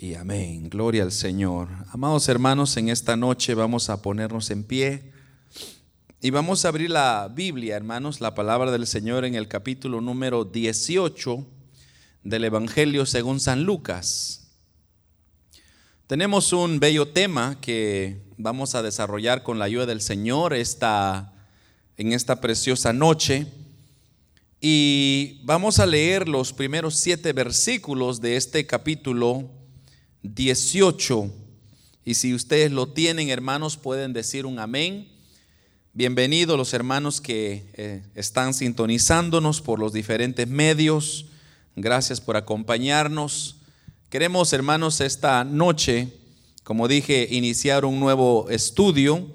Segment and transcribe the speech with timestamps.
[0.00, 0.70] y amén.
[0.70, 1.68] Gloria al Señor.
[1.90, 5.10] Amados hermanos, en esta noche vamos a ponernos en pie
[6.20, 10.44] y vamos a abrir la Biblia, hermanos, la palabra del Señor en el capítulo número
[10.44, 11.44] 18
[12.22, 14.52] del Evangelio según San Lucas.
[16.06, 21.34] Tenemos un bello tema que vamos a desarrollar con la ayuda del Señor esta,
[21.96, 23.48] en esta preciosa noche.
[24.60, 29.57] Y vamos a leer los primeros siete versículos de este capítulo
[30.34, 31.30] 18.
[32.04, 35.08] Y si ustedes lo tienen, hermanos, pueden decir un amén.
[35.92, 41.26] Bienvenidos los hermanos que eh, están sintonizándonos por los diferentes medios.
[41.76, 43.56] Gracias por acompañarnos.
[44.10, 46.08] Queremos, hermanos, esta noche,
[46.64, 49.26] como dije, iniciar un nuevo estudio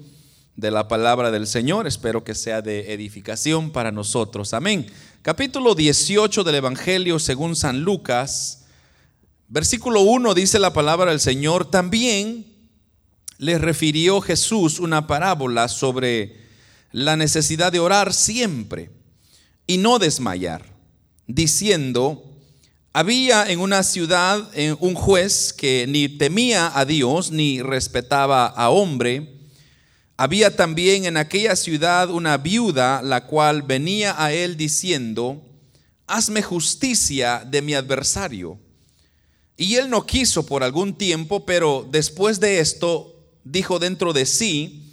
[0.56, 1.86] de la palabra del Señor.
[1.86, 4.54] Espero que sea de edificación para nosotros.
[4.54, 4.86] Amén.
[5.22, 8.63] Capítulo 18 del Evangelio según San Lucas
[9.54, 12.44] Versículo 1 dice la palabra del Señor, también
[13.38, 16.40] le refirió Jesús una parábola sobre
[16.90, 18.90] la necesidad de orar siempre
[19.68, 20.74] y no desmayar,
[21.28, 22.24] diciendo,
[22.92, 29.38] había en una ciudad un juez que ni temía a Dios ni respetaba a hombre.
[30.16, 35.40] Había también en aquella ciudad una viuda, la cual venía a él diciendo,
[36.08, 38.63] hazme justicia de mi adversario.
[39.56, 44.92] Y él no quiso por algún tiempo, pero después de esto dijo dentro de sí,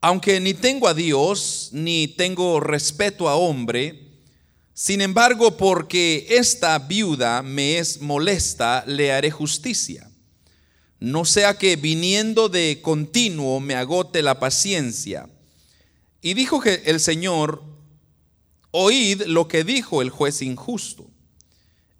[0.00, 4.02] aunque ni tengo a Dios, ni tengo respeto a hombre,
[4.74, 10.10] sin embargo, porque esta viuda me es molesta, le haré justicia.
[10.98, 15.28] No sea que viniendo de continuo me agote la paciencia.
[16.22, 17.62] Y dijo que el Señor,
[18.70, 21.11] oíd lo que dijo el juez injusto.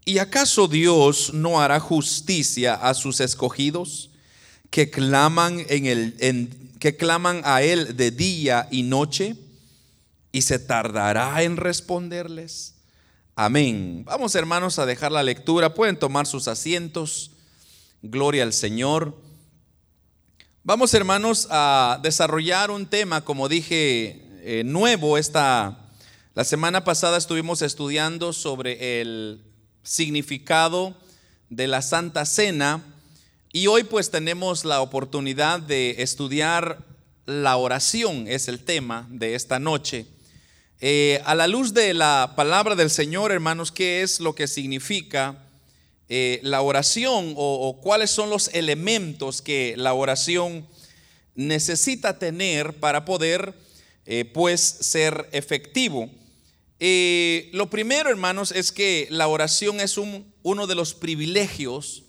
[0.05, 4.11] ¿Y acaso Dios no hará justicia a sus escogidos
[4.70, 6.50] que claman, en el,
[6.81, 9.36] que claman a Él de día y noche?
[10.33, 12.74] ¿Y se tardará en responderles?
[13.36, 14.02] Amén.
[14.05, 15.74] Vamos hermanos a dejar la lectura.
[15.74, 17.30] Pueden tomar sus asientos.
[18.02, 19.17] Gloria al Señor.
[20.64, 25.17] Vamos hermanos a desarrollar un tema, como dije, eh, nuevo.
[25.17, 25.79] Esta,
[26.35, 29.52] la semana pasada estuvimos estudiando sobre el
[29.82, 30.94] significado
[31.50, 32.82] de la Santa Cena
[33.52, 36.78] y hoy pues tenemos la oportunidad de estudiar
[37.26, 40.06] la oración, es el tema de esta noche.
[40.80, 45.36] Eh, a la luz de la palabra del Señor, hermanos, ¿qué es lo que significa
[46.08, 50.66] eh, la oración o, cuáles son los elementos que la oración
[51.34, 53.54] necesita tener para poder
[54.06, 56.08] eh, pues ser efectivo?
[56.84, 59.96] Eh, lo primero, hermanos, es que la oración es
[60.42, 62.02] uno de los privilegios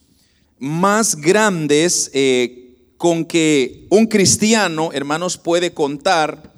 [0.57, 6.51] más grandes eh, con que un cristiano, hermanos, puede contar.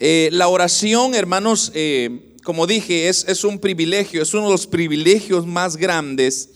[0.00, 1.70] Eh, la oración, hermanos,
[2.42, 6.50] como dije, es, es un privilegio, es uno de los privilegios más grandes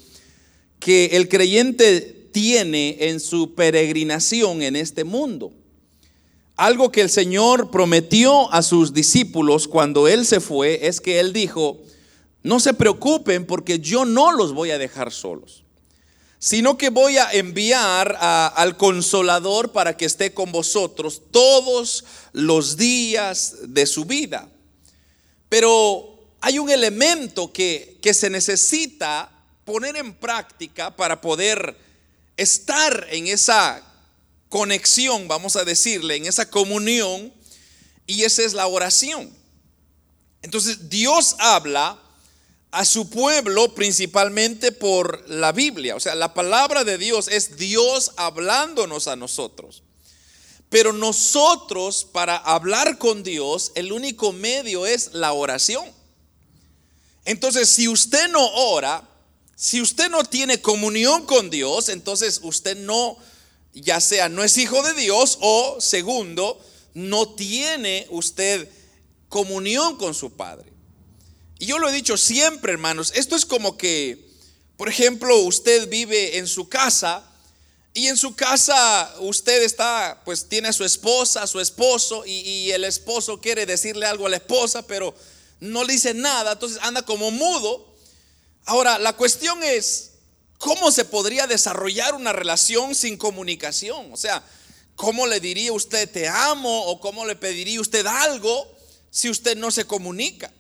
[0.81, 5.53] que el creyente tiene en su peregrinación en este mundo.
[6.61, 11.33] Algo que el Señor prometió a sus discípulos cuando Él se fue es que Él
[11.33, 11.79] dijo,
[12.43, 15.65] no se preocupen porque yo no los voy a dejar solos,
[16.39, 22.05] sino que voy a enviar al consolador para que esté con vosotros todos
[22.35, 24.47] los días de su vida.
[25.49, 29.33] Pero hay un elemento que, que se necesita
[29.65, 31.75] poner en práctica para poder
[32.37, 33.90] estar en esa
[34.51, 37.33] conexión, vamos a decirle, en esa comunión,
[38.07, 39.33] y esa es la oración.
[40.43, 41.99] Entonces Dios habla
[42.73, 48.13] a su pueblo principalmente por la Biblia, o sea, la palabra de Dios es Dios
[48.17, 49.83] hablándonos a nosotros.
[50.69, 55.85] Pero nosotros para hablar con Dios, el único medio es la oración.
[57.25, 59.09] Entonces, si usted no ora,
[59.57, 63.17] si usted no tiene comunión con Dios, entonces usted no
[63.73, 66.61] ya sea no es hijo de Dios o segundo,
[66.95, 68.69] no tiene usted
[69.29, 70.73] comunión con su Padre.
[71.59, 74.29] Y yo lo he dicho siempre, hermanos, esto es como que,
[74.77, 77.25] por ejemplo, usted vive en su casa
[77.93, 82.41] y en su casa usted está, pues tiene a su esposa, a su esposo y,
[82.41, 85.15] y el esposo quiere decirle algo a la esposa, pero
[85.61, 87.95] no le dice nada, entonces anda como mudo.
[88.65, 90.10] Ahora, la cuestión es,
[90.61, 94.13] ¿Cómo se podría desarrollar una relación sin comunicación?
[94.13, 94.45] O sea,
[94.95, 98.71] ¿cómo le diría usted te amo o cómo le pediría usted algo
[99.11, 100.53] si usted no se comunica?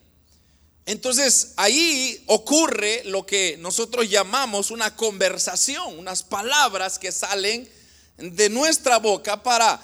[0.86, 7.70] Entonces ahí ocurre lo que nosotros llamamos una conversación, unas palabras que salen
[8.16, 9.78] de nuestra boca para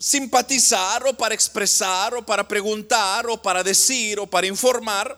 [0.00, 5.16] simpatizar o para expresar o para preguntar o para decir o para informar,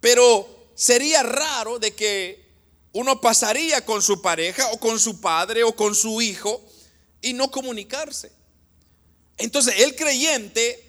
[0.00, 2.45] pero sería raro de que
[2.96, 6.66] uno pasaría con su pareja o con su padre o con su hijo
[7.20, 8.32] y no comunicarse.
[9.36, 10.82] Entonces el creyente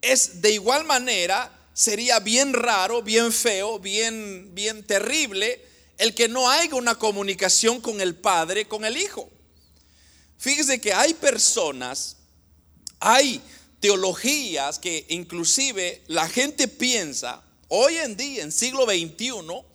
[0.00, 5.60] es de igual manera, sería bien raro, bien feo, bien, bien terrible
[5.96, 9.28] el que no haya una comunicación con el padre, con el hijo.
[10.38, 12.18] Fíjese que hay personas,
[13.00, 13.42] hay
[13.80, 19.66] teologías que inclusive la gente piensa, hoy en día, en siglo XXI,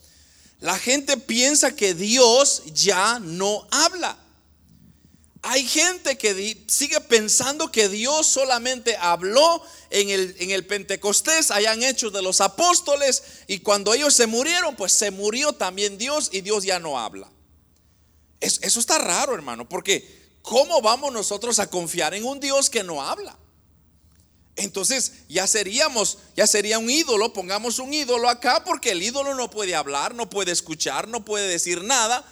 [0.63, 4.17] la gente piensa que Dios ya no habla.
[5.41, 11.83] Hay gente que sigue pensando que Dios solamente habló en el, en el Pentecostés, hayan
[11.83, 16.39] hecho de los apóstoles, y cuando ellos se murieron, pues se murió también Dios y
[16.39, 17.29] Dios ya no habla.
[18.39, 23.03] eso está raro, hermano, porque ¿cómo vamos nosotros a confiar en un Dios que no
[23.03, 23.37] habla?
[24.55, 29.49] Entonces ya seríamos, ya sería un ídolo, pongamos un ídolo acá, porque el ídolo no
[29.49, 32.23] puede hablar, no puede escuchar, no puede decir nada,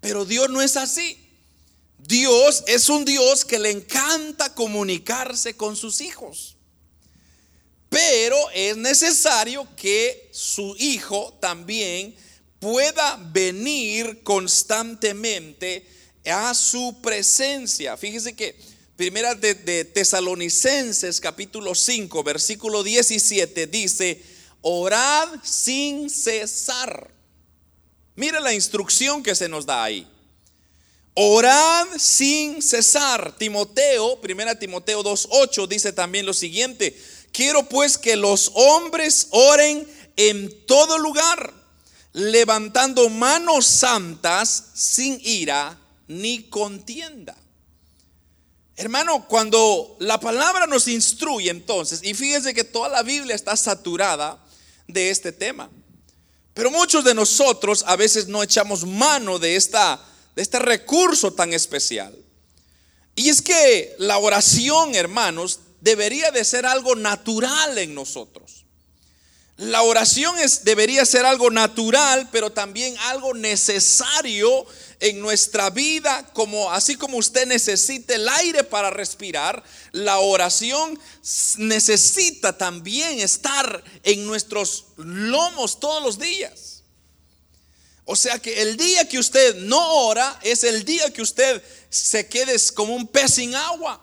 [0.00, 1.24] pero Dios no es así.
[1.98, 6.56] Dios es un Dios que le encanta comunicarse con sus hijos.
[7.88, 12.14] Pero es necesario que su hijo también
[12.58, 15.86] pueda venir constantemente
[16.26, 17.96] a su presencia.
[17.96, 18.58] Fíjese que
[18.98, 24.20] Primera de, Tesalonicenses capítulo 5 versículo 17 dice,
[24.60, 27.08] orad sin cesar.
[28.16, 30.04] Mire la instrucción que se nos da ahí.
[31.14, 33.36] Orad sin cesar.
[33.38, 37.00] Timoteo, primera Timoteo 2.8 dice también lo siguiente.
[37.30, 39.86] Quiero pues que los hombres oren
[40.16, 41.54] en todo lugar,
[42.14, 45.78] levantando manos santas sin ira
[46.08, 47.36] ni contienda.
[48.78, 54.42] Hermano, cuando la palabra nos instruye entonces, y fíjense que toda la Biblia está saturada
[54.86, 55.68] de este tema,
[56.54, 60.00] pero muchos de nosotros a veces no echamos mano de esta
[60.38, 62.16] de este recurso tan especial.
[63.16, 68.64] Y es que la oración, hermanos, debería de ser algo natural en nosotros.
[69.56, 74.64] La oración es, debería ser algo natural, pero también algo necesario
[75.00, 79.62] en nuestra vida, como así como usted necesita el aire para respirar,
[79.92, 80.98] la oración
[81.56, 86.82] necesita también estar en nuestros lomos todos los días.
[88.04, 92.26] O sea que el día que usted no ora es el día que usted se
[92.26, 94.02] quede como un pez sin agua.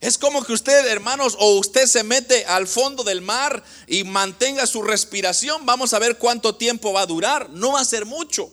[0.00, 4.66] Es como que usted, hermanos, o usted se mete al fondo del mar y mantenga
[4.66, 5.66] su respiración.
[5.66, 7.50] Vamos a ver cuánto tiempo va a durar.
[7.50, 8.52] No va a ser mucho.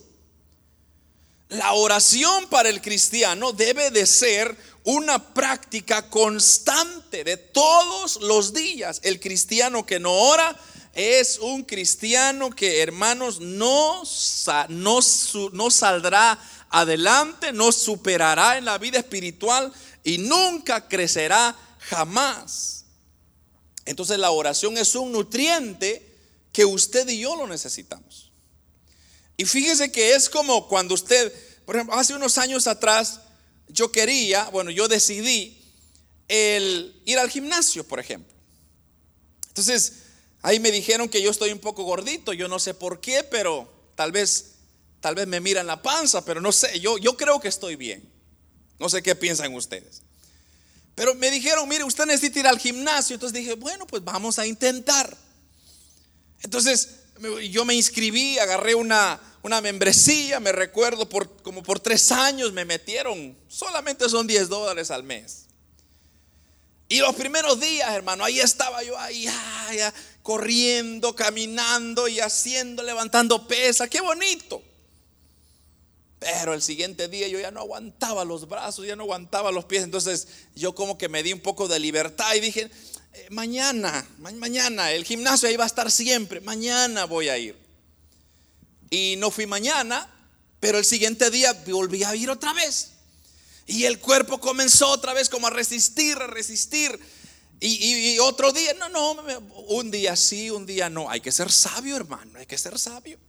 [1.51, 4.55] La oración para el cristiano debe de ser
[4.85, 9.01] una práctica constante de todos los días.
[9.03, 10.57] El cristiano que no ora
[10.93, 14.01] es un cristiano que, hermanos, no,
[14.69, 14.99] no,
[15.51, 16.39] no saldrá
[16.69, 19.73] adelante, no superará en la vida espiritual
[20.05, 22.85] y nunca crecerá jamás.
[23.83, 26.17] Entonces la oración es un nutriente
[26.53, 28.30] que usted y yo lo necesitamos.
[29.41, 31.33] Y fíjese que es como cuando usted,
[31.65, 33.21] por ejemplo, hace unos años atrás,
[33.67, 35.57] yo quería, bueno, yo decidí
[36.27, 38.33] el ir al gimnasio, por ejemplo.
[39.47, 39.93] Entonces,
[40.43, 43.71] Ahí me dijeron que yo estoy un poco gordito, yo no sé por qué, pero
[43.95, 44.53] tal vez,
[44.99, 48.09] tal vez me miran la panza, pero no sé, yo, yo creo que estoy bien.
[48.79, 50.01] No sé qué piensan ustedes.
[50.95, 53.13] Pero me dijeron, mire, usted necesita ir al gimnasio.
[53.13, 55.15] Entonces dije, bueno, pues vamos a intentar.
[56.41, 56.89] Entonces
[57.49, 62.65] yo me inscribí, agarré una, una membresía, me recuerdo, por, como por tres años me
[62.65, 65.47] metieron, solamente son 10 dólares al mes.
[66.91, 69.25] Y los primeros días, hermano, ahí estaba yo, ahí,
[70.23, 73.89] corriendo, caminando y haciendo, levantando pesas.
[73.89, 74.61] Qué bonito.
[76.19, 79.83] Pero el siguiente día yo ya no aguantaba los brazos, ya no aguantaba los pies.
[79.83, 82.69] Entonces yo como que me di un poco de libertad y dije,
[83.13, 87.55] eh, mañana, mañana, el gimnasio ahí va a estar siempre, mañana voy a ir.
[88.89, 90.09] Y no fui mañana,
[90.59, 92.91] pero el siguiente día volví a ir otra vez.
[93.67, 96.99] Y el cuerpo comenzó otra vez como a resistir, a resistir.
[97.63, 99.11] Y, otro día, no, no,
[99.67, 101.09] un día sí, un día no.
[101.09, 103.19] Hay que ser sabio, hermano, hay que ser sabio.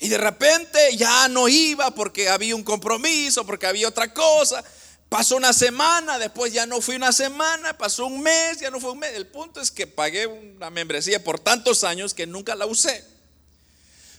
[0.00, 4.64] Y de repente ya no iba porque había un compromiso, porque había otra cosa.
[5.08, 8.92] Pasó una semana, después ya no fui una semana, pasó un mes, ya no fue
[8.92, 9.14] un mes.
[9.14, 13.04] El punto es que pagué una membresía por tantos años que nunca la usé.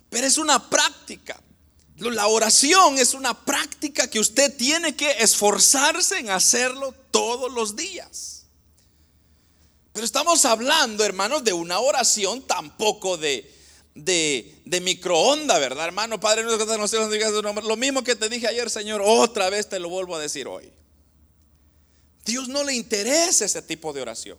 [0.10, 1.42] Pero es una práctica.
[1.98, 8.44] La oración es una práctica que usted tiene que esforzarse en hacerlo todos los días.
[9.94, 13.54] Pero estamos hablando, hermanos, de una oración tampoco de,
[13.96, 16.20] de, de microonda, ¿verdad, hermano?
[16.20, 16.44] Padre.
[16.44, 20.72] Lo mismo que te dije ayer, Señor, otra vez te lo vuelvo a decir hoy.
[22.25, 24.38] Dios no le interesa ese tipo de oración.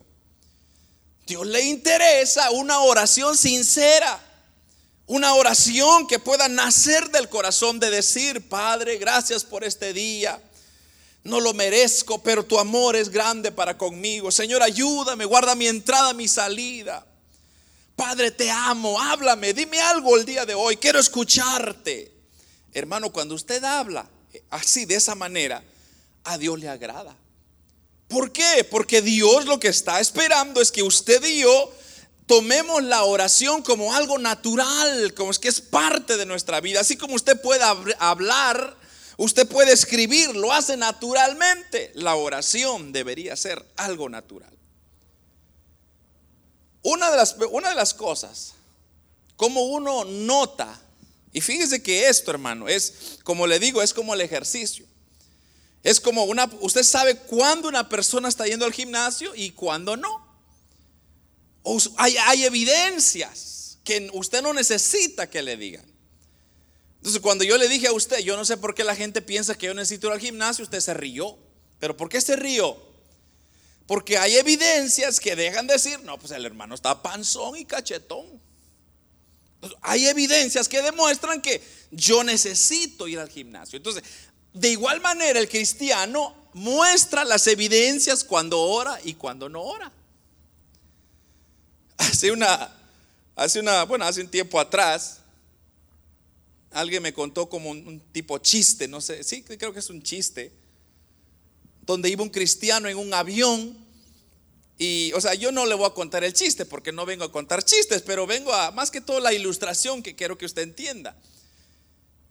[1.27, 4.23] Dios le interesa una oración sincera.
[5.07, 10.41] Una oración que pueda nacer del corazón de decir, Padre, gracias por este día.
[11.23, 14.31] No lo merezco, pero tu amor es grande para conmigo.
[14.33, 17.07] Señor, ayúdame, guarda mi entrada, mi salida.
[17.97, 22.13] Padre, te amo, háblame, dime algo el día de hoy, quiero escucharte.
[22.75, 24.07] Hermano, cuando usted habla
[24.51, 25.65] así, de esa manera,
[26.25, 27.17] a Dios le agrada.
[28.07, 28.67] ¿Por qué?
[28.71, 31.73] Porque Dios lo que está esperando es que usted y yo
[32.27, 36.81] tomemos la oración como algo natural, como es que es parte de nuestra vida.
[36.81, 37.65] Así como usted puede
[37.99, 38.77] hablar,
[39.17, 41.93] usted puede escribir, lo hace naturalmente.
[41.95, 44.57] La oración debería ser algo natural.
[46.89, 48.55] Una de las, una de las cosas,
[49.37, 50.81] como uno nota,
[51.33, 54.87] y fíjese que esto, hermano, es, como le digo, es como el ejercicio.
[55.83, 60.27] Es como una, usted sabe cuándo una persona está yendo al gimnasio y cuándo no
[61.97, 65.85] hay, evidencias que usted no necesita que le digan.
[66.99, 69.57] Entonces, cuando yo le dije a usted, yo no sé por qué la gente piensa
[69.57, 71.37] que yo necesito ir al gimnasio, usted se rió.
[71.79, 72.77] ¿Pero por qué se rió?
[73.87, 78.27] Porque hay evidencias que dejan decir, no, pues el hermano está panzón y cachetón.
[79.81, 83.77] hay evidencias que demuestran que yo necesito ir al gimnasio.
[83.77, 84.03] Entonces,
[84.53, 89.93] de igual manera, el cristiano muestra las evidencias cuando ora y cuando no ora.
[91.99, 92.75] Hace una,
[93.37, 95.21] hace una, bueno, hace un tiempo atrás,
[96.71, 100.53] alguien me contó como un, tipo chiste, no sé, sí, creo que es un chiste,
[101.87, 103.87] donde iba un cristiano en un avión
[104.79, 107.33] y, o sea, yo no le voy a contar el chiste porque no vengo a
[107.33, 111.17] contar chistes, pero vengo a, más que todo la ilustración que quiero que usted entienda.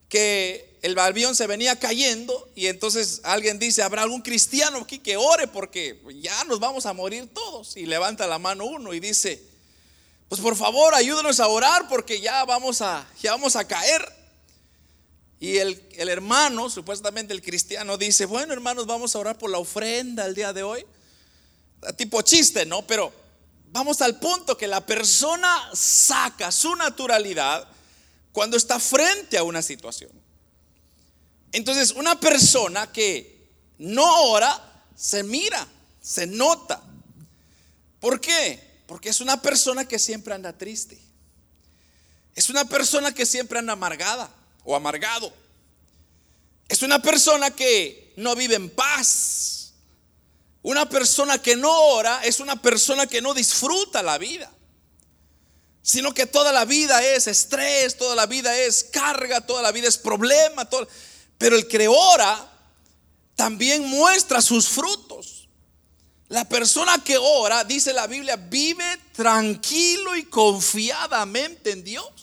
[0.09, 5.17] Que el avión se venía cayendo y entonces alguien dice, ¿habrá algún cristiano aquí que
[5.17, 7.75] ore porque ya nos vamos a morir todos?
[7.77, 9.41] Y levanta la mano uno y dice,
[10.29, 14.14] pues por favor ayúdenos a orar porque ya vamos a, ya vamos a caer.
[15.39, 19.57] Y el, el, hermano, supuestamente el cristiano, dice, bueno hermanos, vamos a orar por la
[19.57, 20.85] ofrenda el día de hoy.
[21.97, 22.87] Tipo chiste, ¿no?
[22.87, 23.13] Pero
[23.71, 27.67] vamos al punto que la persona saca su naturalidad
[28.31, 30.11] cuando está frente a una situación.
[31.51, 35.67] Entonces, una persona que no ora, se mira,
[36.01, 36.81] se nota.
[37.99, 38.81] ¿Por qué?
[38.87, 40.97] Porque es una persona que siempre anda triste.
[42.33, 44.29] Es una persona que siempre anda amargada
[44.65, 45.31] o amargado.
[46.67, 49.74] Es una persona que no vive en paz.
[50.63, 54.51] Una persona que no ora es una persona que no disfruta la vida.
[55.84, 59.88] Sino que toda la vida es estrés, toda la vida es carga, toda la vida
[59.88, 60.67] es problema.
[61.38, 62.51] Pero el que ora
[63.36, 65.48] también muestra sus frutos.
[66.29, 72.14] La persona que ora, dice la Biblia, vive tranquilo y confiadamente en Dios.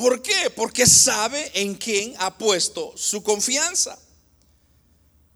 [0.00, 0.48] ¿Por qué?
[0.56, 3.98] Porque sabe en quién ha puesto su confianza.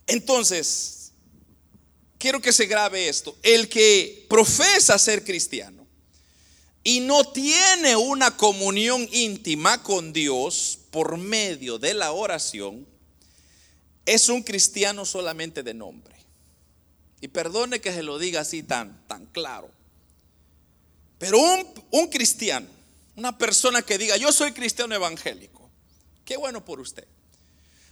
[0.07, 1.13] Entonces,
[2.17, 3.37] quiero que se grabe esto.
[3.43, 5.87] El que profesa ser cristiano
[6.83, 12.87] y no tiene una comunión íntima con Dios por medio de la oración,
[14.07, 16.17] es un cristiano solamente de nombre.
[17.21, 19.71] Y perdone que se lo diga así tan, tan claro.
[21.19, 22.74] Pero un, un cristiano,
[23.17, 25.71] una persona que diga, yo soy cristiano evangélico,
[26.25, 27.07] qué bueno por usted.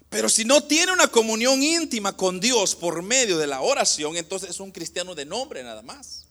[0.09, 4.51] Pero si no tiene una comunión íntima con Dios por medio de la oración, entonces
[4.51, 6.27] es un cristiano de nombre nada más.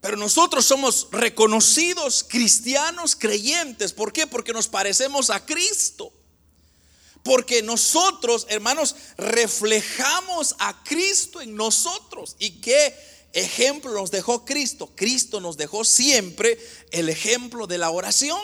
[0.00, 3.92] Pero nosotros somos reconocidos cristianos creyentes.
[3.92, 4.26] ¿Por qué?
[4.26, 6.12] Porque nos parecemos a Cristo.
[7.22, 12.34] Porque nosotros, hermanos, reflejamos a Cristo en nosotros.
[12.40, 12.96] ¿Y qué
[13.32, 14.90] ejemplo nos dejó Cristo?
[14.94, 16.58] Cristo nos dejó siempre
[16.90, 18.40] el ejemplo de la oración.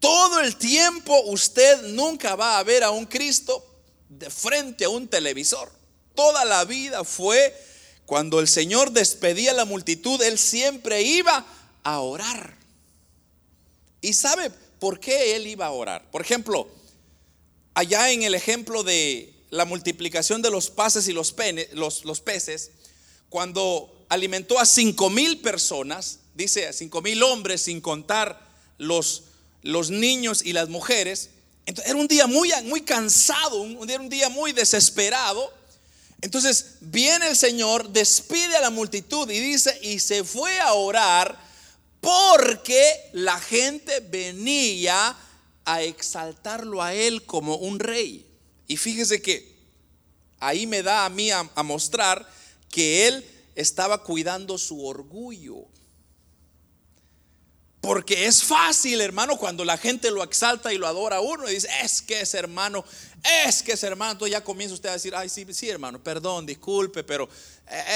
[0.00, 3.64] Todo el tiempo usted nunca va a ver a un Cristo
[4.08, 5.70] de frente a un televisor.
[6.14, 7.54] Toda la vida fue
[8.06, 11.46] cuando el Señor despedía a la multitud, Él siempre iba
[11.82, 12.56] a orar.
[14.00, 16.10] ¿Y sabe por qué Él iba a orar?
[16.10, 16.68] Por ejemplo,
[17.74, 21.32] allá en el ejemplo de la multiplicación de los pases y los,
[22.22, 22.70] peces,
[23.32, 28.46] cuando alimentó a cinco mil personas, dice a cinco mil hombres sin contar
[28.76, 29.24] los,
[29.62, 31.30] los niños y las mujeres,
[31.64, 35.52] entonces, era un día muy, muy cansado, un, un día muy desesperado.
[36.20, 41.38] Entonces viene el Señor, despide a la multitud y dice, y se fue a orar
[42.00, 45.16] porque la gente venía
[45.64, 48.26] a exaltarlo a él como un rey.
[48.66, 49.52] Y fíjese que
[50.42, 52.28] ahí me da a mí a, mostrar
[52.72, 53.24] que él
[53.54, 55.68] estaba cuidando su orgullo.
[57.80, 61.54] Porque es fácil, hermano, cuando la gente lo exalta y lo adora a uno y
[61.54, 62.84] dice, es que es hermano,
[63.44, 64.12] es que es hermano.
[64.12, 67.28] Entonces ya comienza usted a decir, ay, sí, sí, hermano, perdón, disculpe, pero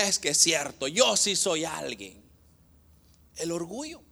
[0.04, 2.20] es que es cierto, yo sí soy alguien.
[3.36, 4.02] El orgullo.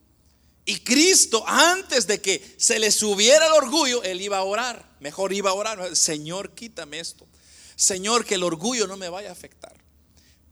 [0.65, 4.97] Y Cristo, antes de que se le subiera el orgullo, él iba a orar.
[5.01, 5.95] Mejor iba a orar.
[5.95, 7.27] Señor, quítame esto.
[7.77, 9.84] Señor, que el orgullo no me vaya a afectar.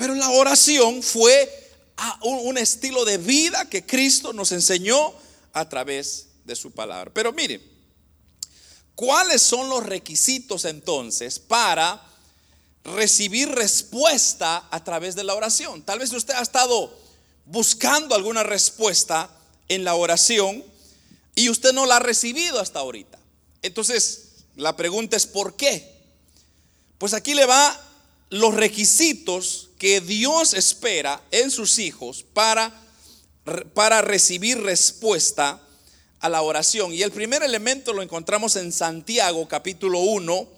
[0.02, 1.70] Pero la oración fue
[2.22, 5.14] un, estilo de vida que Cristo nos enseñó
[5.52, 7.12] a través de su palabra.
[7.14, 7.62] Pero mire,
[8.96, 12.04] ¿cuáles son los requisitos entonces para
[12.82, 15.84] recibir respuesta a través de la oración?
[15.84, 16.92] Tal vez usted ha estado
[17.46, 19.30] buscando alguna respuesta
[19.68, 20.64] en la oración
[21.36, 23.20] y usted no la ha recibido hasta ahorita.
[23.62, 26.02] Entonces, la pregunta es ¿por qué?
[26.98, 27.80] Pues aquí le va
[28.30, 32.72] los requisitos que Dios espera en sus hijos para,
[33.74, 35.60] para recibir respuesta
[36.20, 36.94] a la oración.
[36.94, 40.48] Y el primer elemento lo encontramos en Santiago capítulo 1,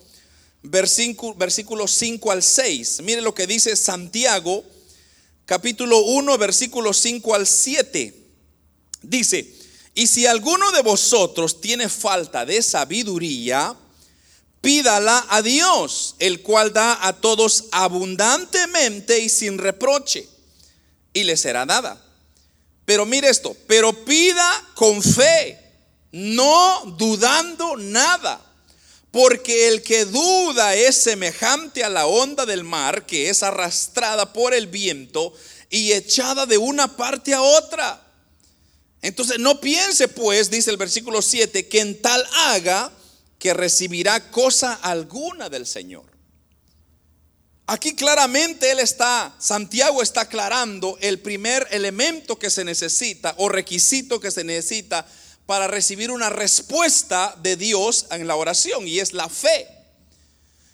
[0.65, 3.01] versículo, versículos 5 al 6.
[3.05, 4.63] Mire lo que dice Santiago
[5.47, 8.15] capítulo 1, versículos 5 al 7.
[9.01, 9.55] Dice,
[9.95, 13.75] y si alguno de vosotros tiene falta de sabiduría,
[14.65, 20.27] pídala a Dios, el cual da a todos abundantemente y sin reproche,
[21.13, 22.03] y le será dada.
[22.87, 25.61] Pero mire esto, pero pida con fe,
[26.13, 28.41] no dudando nada,
[29.11, 34.55] porque el que duda es semejante a la onda del mar que es arrastrada por
[34.55, 35.35] el viento
[35.69, 38.03] y echada de una parte a otra.
[39.03, 42.91] Entonces no piense pues, dice el versículo 7, que en tal haga
[43.45, 46.07] que recibirá cosa alguna del Señor.
[47.67, 54.19] Aquí claramente él está, Santiago está aclarando el primer elemento que se necesita o requisito
[54.19, 55.07] que se necesita
[55.45, 59.69] para recibir una respuesta de Dios en la oración y es la fe.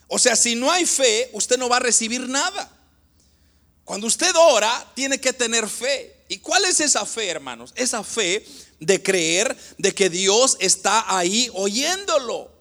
[0.07, 2.71] O sea, si no hay fe, usted no va a recibir nada.
[3.83, 6.23] Cuando usted ora, tiene que tener fe.
[6.29, 7.73] ¿Y cuál es esa fe, hermanos?
[7.75, 8.45] Esa fe
[8.79, 12.60] de creer de que Dios está ahí oyéndolo.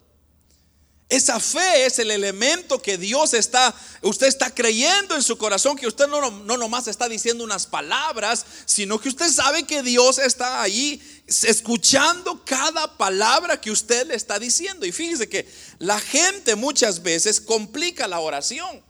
[1.11, 5.88] Esa fe es el elemento que Dios está, usted está creyendo en su corazón, que
[5.88, 10.62] usted no, no nomás está diciendo unas palabras, sino que usted sabe que Dios está
[10.62, 14.87] ahí escuchando cada palabra que usted le está diciendo.
[14.87, 18.81] Y fíjese que la gente muchas veces complica la oración.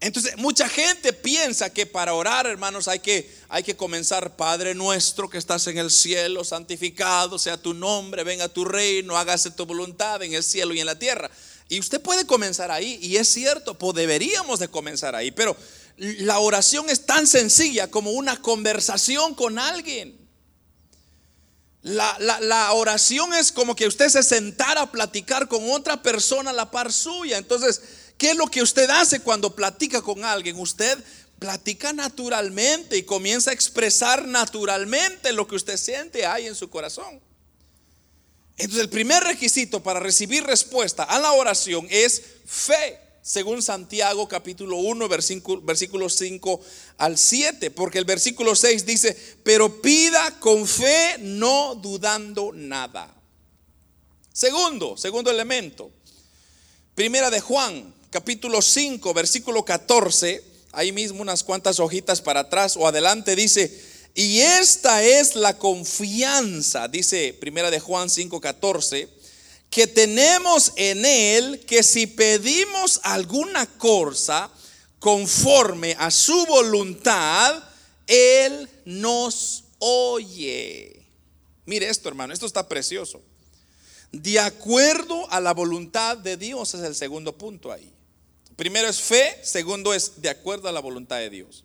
[0.00, 5.30] Entonces, mucha gente piensa que para orar, hermanos, hay que, hay que comenzar, Padre nuestro
[5.30, 10.22] que estás en el cielo, santificado sea tu nombre, venga tu reino, hágase tu voluntad
[10.22, 11.30] en el cielo y en la tierra.
[11.68, 15.56] Y usted puede comenzar ahí, y es cierto, pues deberíamos de comenzar ahí, pero
[15.96, 20.18] la oración es tan sencilla como una conversación con alguien.
[21.82, 26.54] La, la, oración es como que usted se sentara a platicar con otra persona a
[26.54, 27.36] la par suya.
[27.36, 27.82] Entonces,
[28.18, 30.58] ¿Qué es lo que usted hace cuando platica con alguien?
[30.58, 30.98] Usted
[31.38, 37.20] platica naturalmente y comienza a expresar naturalmente lo que usted siente ahí en su corazón.
[38.56, 44.76] Entonces el primer requisito para recibir respuesta a la oración es fe, según Santiago capítulo
[44.76, 46.60] 1, versículo, versículo 5
[46.98, 53.12] al 7, porque el versículo 6 dice, pero pida con fe, no dudando nada.
[54.32, 55.90] Segundo, segundo elemento,
[56.94, 62.86] primera de Juan capítulo 5, versículo 14, ahí mismo unas cuantas hojitas para atrás o
[62.86, 63.76] adelante dice,
[64.14, 69.08] y esta es la confianza, dice Primera de Juan 5, 14,
[69.68, 74.48] que tenemos en él que si pedimos alguna cosa
[75.00, 77.64] conforme a su voluntad,
[78.06, 81.04] él nos oye.
[81.66, 83.20] Mire esto, hermano, esto está precioso.
[84.12, 87.93] De acuerdo a la voluntad de Dios es el segundo punto ahí.
[88.56, 91.64] Primero es fe, segundo es de acuerdo a la voluntad de Dios.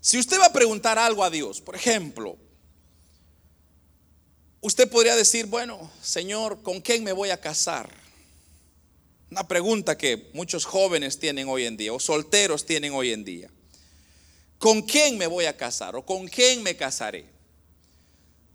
[0.00, 2.38] Si usted va a preguntar algo a Dios, por ejemplo,
[4.60, 7.92] usted podría decir, bueno, Señor, ¿con quién me voy a casar?
[9.30, 13.50] Una pregunta que muchos jóvenes tienen hoy en día o solteros tienen hoy en día.
[14.58, 17.26] ¿Con quién me voy a casar o con quién me casaré?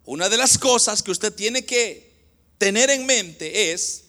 [0.06, 2.12] Una de las cosas que usted tiene que
[2.58, 4.06] tener en mente es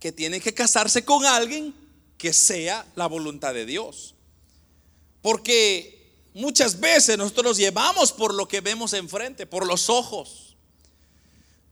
[0.00, 1.74] que tiene que casarse con alguien
[2.20, 4.14] que sea la voluntad de Dios.
[5.22, 10.54] Porque muchas veces nosotros nos llevamos por lo que vemos enfrente, por los ojos.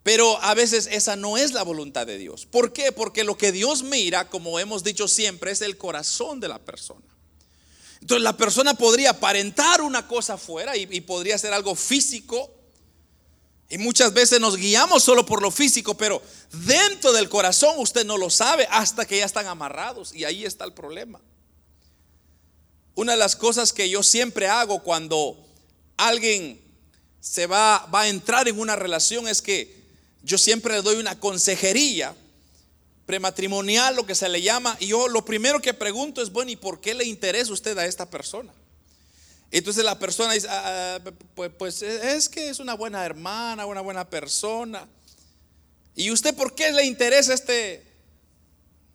[0.02, 2.46] Pero a veces esa no es la voluntad de Dios.
[2.46, 2.92] ¿Por qué?
[2.92, 7.04] Porque lo que Dios mira, como hemos dicho siempre, es el corazón de la persona.
[8.00, 12.50] Entonces la persona podría aparentar una cosa afuera y, podría ser algo físico.
[13.68, 18.16] Y muchas veces nos guiamos solo por lo físico, pero dentro del corazón usted no
[18.16, 20.14] lo sabe hasta que ya están amarrados.
[20.14, 21.20] Y ahí está el problema.
[22.94, 25.36] Una de las cosas que yo siempre hago cuando
[25.98, 26.60] alguien
[27.20, 29.76] se va, va a entrar en una relación es que
[30.22, 32.14] yo siempre le doy una consejería
[33.04, 36.56] prematrimonial, lo que se le llama, y yo lo primero que pregunto es, bueno, ¿y
[36.56, 38.52] por qué le interesa usted a esta persona?
[39.50, 43.80] Entonces la persona dice, ah, ah, pues, pues, es que es una buena hermana, una
[43.80, 44.86] buena persona.
[45.94, 47.82] ¿Y usted por qué le interesa este,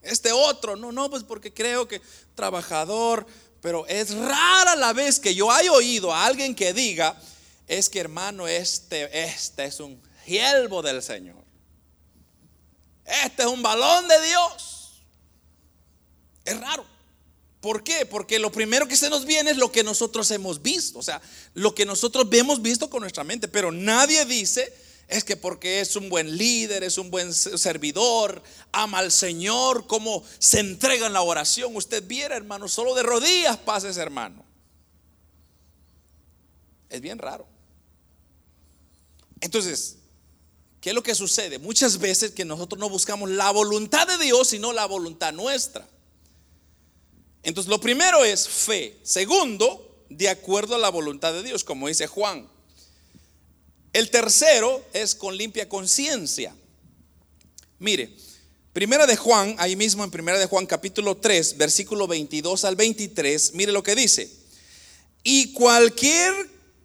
[0.03, 0.75] este otro?
[0.75, 2.01] No, no, pues porque creo que
[2.35, 3.25] trabajador,
[3.61, 7.19] pero es rara la vez que yo haya oído a alguien que diga,
[7.67, 11.43] es que hermano, este, este es un siervo del Señor.
[13.05, 15.03] Este es un balón de Dios.
[16.45, 16.92] Es raro.
[17.63, 18.05] ¿Por qué?
[18.05, 21.21] Porque lo primero que se nos viene es lo que nosotros hemos visto, o sea,
[21.53, 24.75] lo que nosotros hemos visto con nuestra mente, pero nadie dice
[25.07, 30.25] es que porque es un buen líder, es un buen servidor, ama al Señor, cómo
[30.39, 31.73] se entrega en la oración.
[31.73, 34.43] Usted viera, hermano, solo de rodillas pasa ese hermano.
[36.89, 37.47] Es bien raro.
[39.39, 39.99] Entonces,
[40.81, 41.59] ¿Qué es lo que sucede?
[41.59, 45.87] Muchas veces que nosotros no buscamos la voluntad de Dios, sino la voluntad nuestra.
[47.43, 48.97] Entonces, lo primero es fe.
[49.03, 52.47] Segundo, de acuerdo a la voluntad de Dios, como dice Juan.
[53.91, 56.55] El tercero es con limpia conciencia.
[57.79, 58.09] Mire,
[58.71, 63.53] primera de Juan, ahí mismo en primera de Juan capítulo 3, versículo 22 al 23,
[63.53, 64.31] mire lo que dice.
[65.21, 66.33] Y cualquier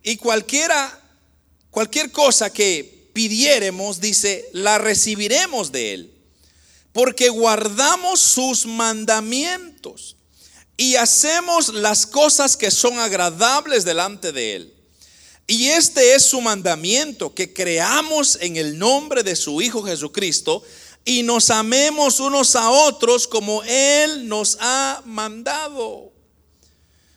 [0.02, 1.02] y cualquiera
[1.70, 6.14] cualquier cosa que pidiéremos, dice, la recibiremos de Él.
[6.92, 10.17] Porque guardamos sus mandamientos
[10.78, 14.74] y hacemos las cosas que son agradables delante de Él.
[15.48, 20.62] Y este es su mandamiento, que creamos en el nombre de su Hijo Jesucristo
[21.04, 26.12] y nos amemos unos a otros como Él nos ha mandado.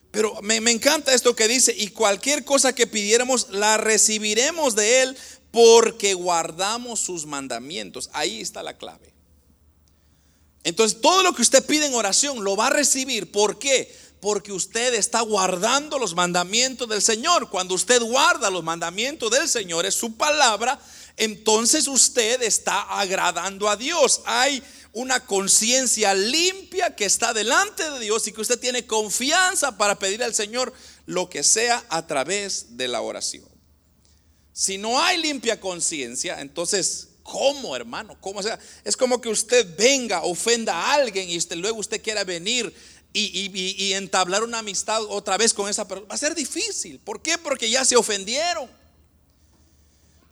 [0.10, 5.04] Pero me, me, encanta esto que dice, y cualquier cosa que pidiéramos, la recibiremos de
[5.04, 5.18] Él
[5.52, 8.10] porque guardamos sus mandamientos.
[8.14, 9.11] Ahí está la clave.
[10.64, 13.32] Entonces, todo lo que usted pide en oración lo va a recibir.
[13.32, 13.96] ¿Por qué?
[14.20, 17.50] Porque usted está guardando los mandamientos del Señor.
[17.50, 20.80] Cuando usted guarda los mandamientos del Señor, es su palabra,
[21.18, 24.22] entonces usted está agradando a Dios.
[24.26, 24.62] Hay
[24.94, 30.24] una conciencia limpia que está delante de Dios y que usted tiene confianza para pedir
[30.24, 30.74] al Señor
[31.06, 33.50] lo que sea a través de la oración.
[34.54, 38.18] Si no hay limpia conciencia, entonces, ¿cómo, hermano?
[38.20, 38.44] ¿Cómo?
[38.44, 42.74] sea, es como que usted venga, ofenda a alguien y usted, luego usted quiera venir
[43.14, 46.10] y, entablar una amistad otra vez con esa persona.
[46.10, 47.00] Va a ser difícil.
[47.00, 47.38] ¿Por qué?
[47.38, 48.70] Porque ya se ofendieron.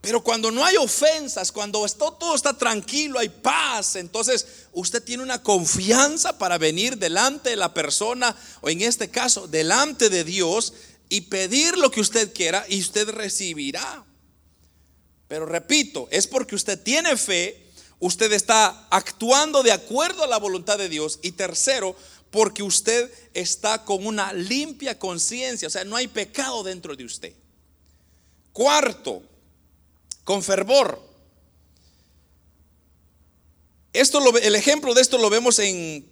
[0.02, 5.44] Pero cuando no hay ofensas, cuando todo está tranquilo, hay paz, entonces usted tiene una
[5.44, 10.74] confianza para venir delante de la persona, o en este caso, delante de Dios,
[11.10, 14.06] y pedir lo que usted quiera y usted recibirá.
[15.30, 20.80] Pero repito, es porque usted tiene fe, usted está actuando de acuerdo a la voluntad
[20.80, 21.20] de Dios.
[21.22, 21.96] Y tercero,
[22.32, 27.34] porque usted está con una limpia conciencia, o sea, no hay pecado dentro de usted.
[28.52, 29.22] Cuarto,
[30.24, 31.00] con fervor.
[33.94, 36.10] Esto el ejemplo de esto lo vemos en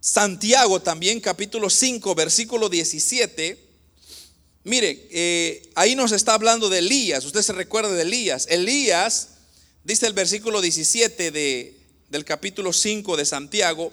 [0.00, 3.69] Santiago también, capítulo 5, versículo 17
[4.64, 7.24] Mire, eh, ahí nos está hablando de Elías.
[7.24, 8.46] Usted se recuerda de Elías.
[8.50, 9.28] Elías,
[9.84, 11.76] dice el versículo 17 de,
[12.10, 13.92] del capítulo 5 de Santiago,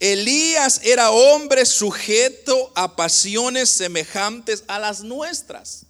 [0.00, 5.84] Elías era hombre sujeto a pasiones semejantes a las nuestras.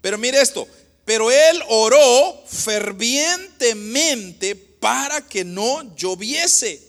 [0.00, 0.66] Pero mire esto,
[1.04, 6.82] pero él oró fervientemente para que no lloviese.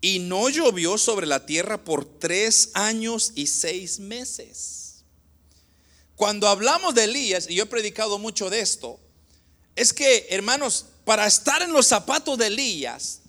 [0.00, 4.81] Y no llovió sobre la tierra por tres años y seis meses.
[6.16, 9.00] Cuando hablamos de Elías, y yo he predicado mucho de esto,
[9.74, 13.22] es que, hermanos, para estar en los zapatos de Elías,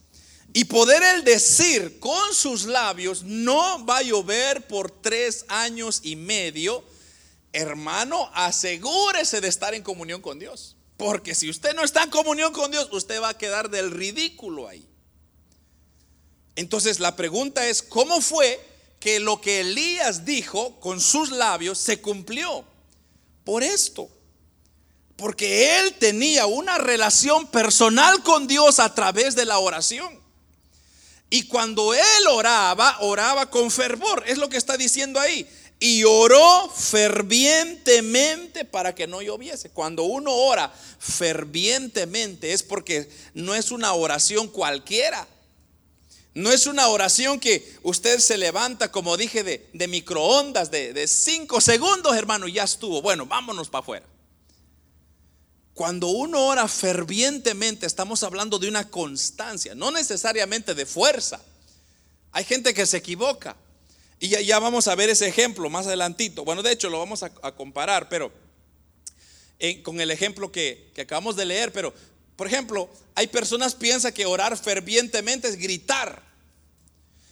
[0.53, 6.15] y poder él decir con sus labios, no va a llover por tres años y
[6.15, 6.83] medio,
[7.51, 10.75] hermano, asegúrese de estar en comunión con Dios.
[10.95, 14.67] Porque si usted no está en comunión con Dios, usted va a quedar del ridículo
[14.67, 14.87] ahí.
[16.55, 18.63] Entonces la pregunta es, ¿cómo fue
[18.99, 22.63] que lo que Elías dijo con sus labios se cumplió?
[23.43, 24.09] Por esto.
[25.15, 30.19] Porque él tenía una relación personal con Dios a través de la oración.
[31.29, 34.23] Y cuando él oraba, oraba con fervor.
[34.27, 35.47] Es lo que está diciendo ahí.
[35.79, 39.69] Y oró fervientemente para que no lloviese.
[39.69, 45.27] Cuando uno ora fervientemente es porque no es una oración cualquiera.
[46.35, 52.15] No es una oración que usted se levanta, como dije, de, microondas, de, cinco segundos,
[52.15, 53.01] hermano, ya estuvo.
[53.03, 54.05] Bueno, vámonos para afuera.
[55.75, 61.39] Cuando uno ora fervientemente, estamos hablando de una constancia, no necesariamente de fuerza.
[62.31, 63.55] Hay gente que se equivoca.
[64.19, 66.45] Y ya, vamos a ver ese ejemplo más adelantito.
[66.45, 68.31] Bueno, de hecho lo vamos a, comparar, pero
[69.83, 71.71] con el ejemplo que acabamos de leer.
[71.71, 71.93] Pero,
[72.35, 76.21] por ejemplo, hay personas que piensan que orar fervientemente es gritar.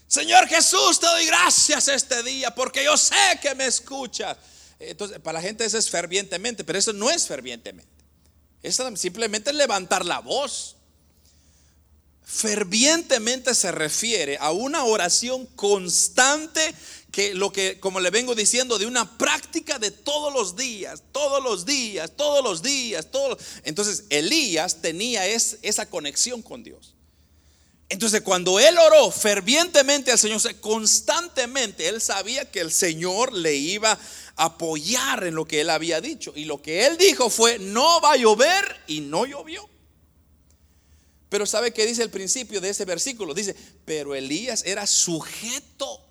[0.07, 4.37] Señor Jesús, te doy gracias este día porque yo sé que me escuchas.
[4.77, 7.89] Entonces, para la gente eso es fervientemente, pero eso no es fervientemente.
[8.61, 10.75] Es simplemente levantar la voz.
[12.23, 16.73] Fervientemente se refiere a una oración constante
[17.11, 21.43] que lo que, como le vengo diciendo, de una práctica de todos los días, todos
[21.43, 23.37] los días, todos los días, todos.
[23.63, 26.95] Entonces Elías tenía esa conexión con Dios.
[27.89, 33.99] Entonces cuando él oró fervientemente al Señor, constantemente, él sabía que el Señor le iba
[34.37, 36.31] a apoyar en lo que él había dicho.
[36.33, 39.69] Y lo que él dijo fue, no va a llover y no llovió.
[41.27, 43.33] Pero ¿sabe qué dice el principio de ese versículo?
[43.33, 46.10] Dice, pero Elías era sujeto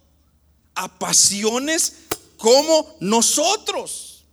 [0.80, 1.92] a pasiones
[2.38, 4.24] como nosotros.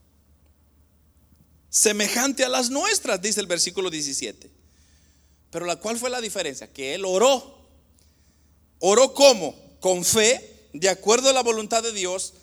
[1.70, 4.50] Semejante a las nuestras, dice el versículo 17.
[5.52, 6.72] Pero la cual fue la diferencia?
[6.72, 7.68] Que él oró.
[8.80, 9.56] Oró como?
[9.82, 12.34] Con fe, de acuerdo a la voluntad de Dios,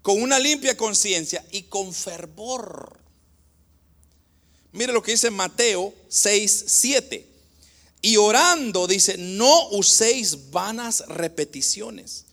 [0.00, 2.98] con una limpia conciencia y con fervor.
[4.72, 7.26] Mire lo que dice Mateo 6, 7.
[8.00, 12.24] Y orando dice, no uséis vanas repeticiones,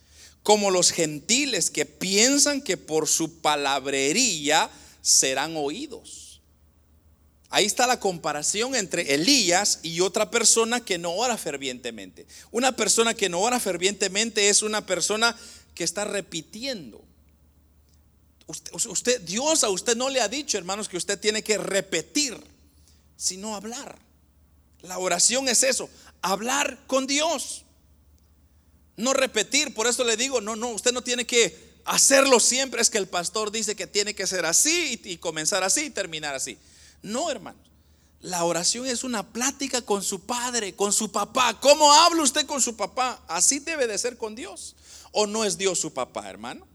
[0.47, 4.69] como los gentiles que piensan que por su palabrería
[5.01, 6.39] serán oídos.
[7.49, 12.27] Ahí está la comparación entre Elías y otra persona que no ora fervientemente.
[12.49, 15.35] Una persona que no ora fervientemente es una persona
[15.75, 17.03] que está repitiendo.
[18.71, 22.37] Usted, Dios a usted no le ha dicho, hermanos, que usted tiene que repetir,
[23.17, 23.99] sino hablar.
[24.81, 25.89] La oración es eso,
[26.21, 27.65] hablar con Dios.
[28.97, 32.89] No repetir, por eso le digo, no, no, usted no tiene que hacerlo siempre, es
[32.89, 36.57] que el pastor dice que tiene que ser así y comenzar así y terminar así.
[37.01, 37.61] No, hermanos.
[38.21, 41.59] La oración es una plática con su padre, con su papá.
[41.59, 43.23] ¿Cómo habla usted con su papá?
[43.27, 44.75] Así debe de ser con Dios.
[45.11, 46.67] ¿O no es Dios su papá, hermano?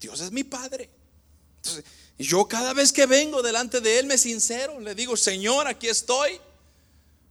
[0.00, 0.90] Dios es mi padre.
[1.58, 1.84] Entonces,
[2.18, 6.40] yo cada vez que vengo delante de Él me sincero, le digo, Señor, aquí estoy.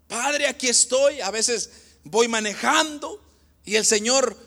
[0.07, 1.19] Padre, aquí estoy.
[1.19, 1.69] A veces
[2.05, 3.21] voy manejando
[3.65, 4.37] y el Señor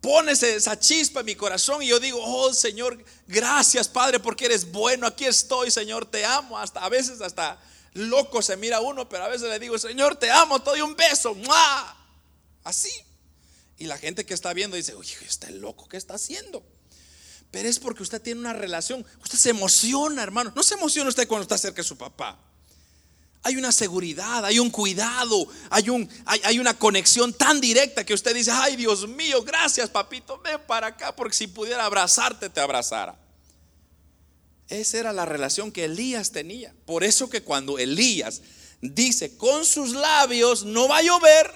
[0.00, 4.70] pone esa chispa en mi corazón y yo digo, oh Señor, gracias Padre porque eres
[4.70, 7.60] bueno, aquí estoy Señor, te amo, hasta a veces hasta
[7.94, 10.94] loco se mira uno, pero a veces le digo, Señor, te amo, te doy un
[10.94, 11.36] beso,
[12.64, 12.90] así.
[13.78, 16.64] Y la gente que está viendo dice, oye, está loco, ¿qué está haciendo?
[17.50, 20.52] Pero es porque usted tiene una relación, usted se emociona, hermano.
[20.54, 22.38] No se emociona usted cuando está cerca de su papá.
[23.42, 28.34] Hay una seguridad, hay un cuidado, hay, un, hay, una conexión tan directa que usted
[28.34, 33.16] dice, ay Dios mío, gracias papito, ven para acá, porque si pudiera abrazarte, te abrazara.
[34.68, 36.74] Esa era la relación que Elías tenía.
[36.84, 38.42] Por eso que cuando Elías
[38.80, 41.50] dice con sus labios, no va a llover,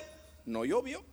[0.47, 1.05] no llovió.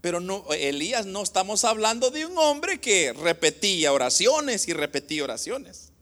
[0.00, 5.93] Pero no, Elías no estamos hablando de un hombre que repetía oraciones y repetía oraciones.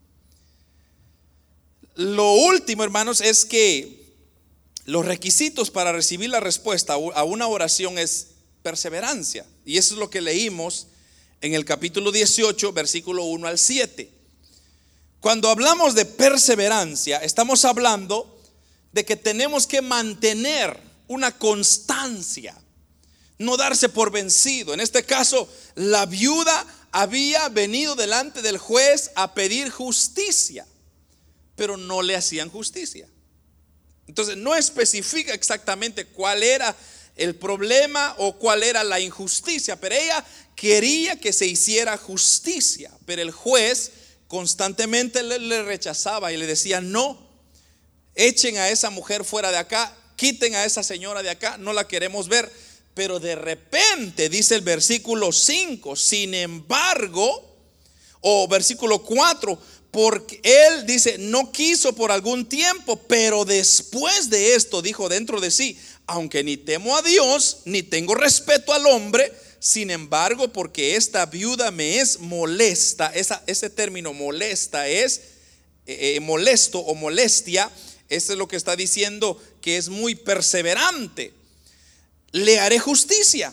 [1.95, 4.03] Lo último, hermanos, es que
[4.87, 8.29] los requisitos para recibir la respuesta a una oración es
[8.63, 9.45] perseverancia.
[9.65, 10.87] Y eso es lo que leímos
[11.41, 14.11] en el capítulo 18, versículo 1 al 7.
[15.21, 18.41] Cuando hablamos de perseverancia, estamos hablando
[18.93, 22.57] de que tenemos que mantener una constancia,
[23.39, 24.73] no darse por vencido.
[24.73, 30.67] En este caso, la viuda había venido delante del juez a pedir justicia
[31.63, 33.07] pero no le hacían justicia.
[34.09, 36.75] Entonces no especifica exactamente cuál era
[37.15, 40.25] el problema o cuál era la injusticia, pero ella
[40.57, 43.93] quería que se hiciera justicia, pero el juez
[44.27, 47.31] constantemente le, rechazaba y le decía, no,
[48.17, 51.87] echen a esa mujer fuera de acá, quiten a esa señora de acá, no la
[51.87, 52.51] queremos ver.
[52.95, 57.53] Pero de repente, dice el versículo 5, sin embargo,
[58.23, 59.59] o versículo 4,
[59.93, 65.51] porque él dice, no quiso por algún tiempo, pero después de esto dijo dentro de
[65.51, 71.27] sí, aunque ni temo a Dios, ni tengo respeto al hombre, sin embargo, porque esta
[71.27, 75.21] viuda me es molesta, ese término molesta es
[75.87, 77.71] eh, eh, molesto o molestia,
[78.09, 81.35] eso es lo que está diciendo que es muy perseverante.
[82.33, 83.53] Le haré justicia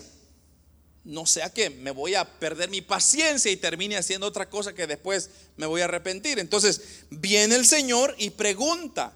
[1.10, 4.86] no sea que me voy a perder mi paciencia y termine haciendo otra cosa que
[4.86, 6.38] después me voy a arrepentir.
[6.38, 9.12] Entonces viene el Señor y pregunta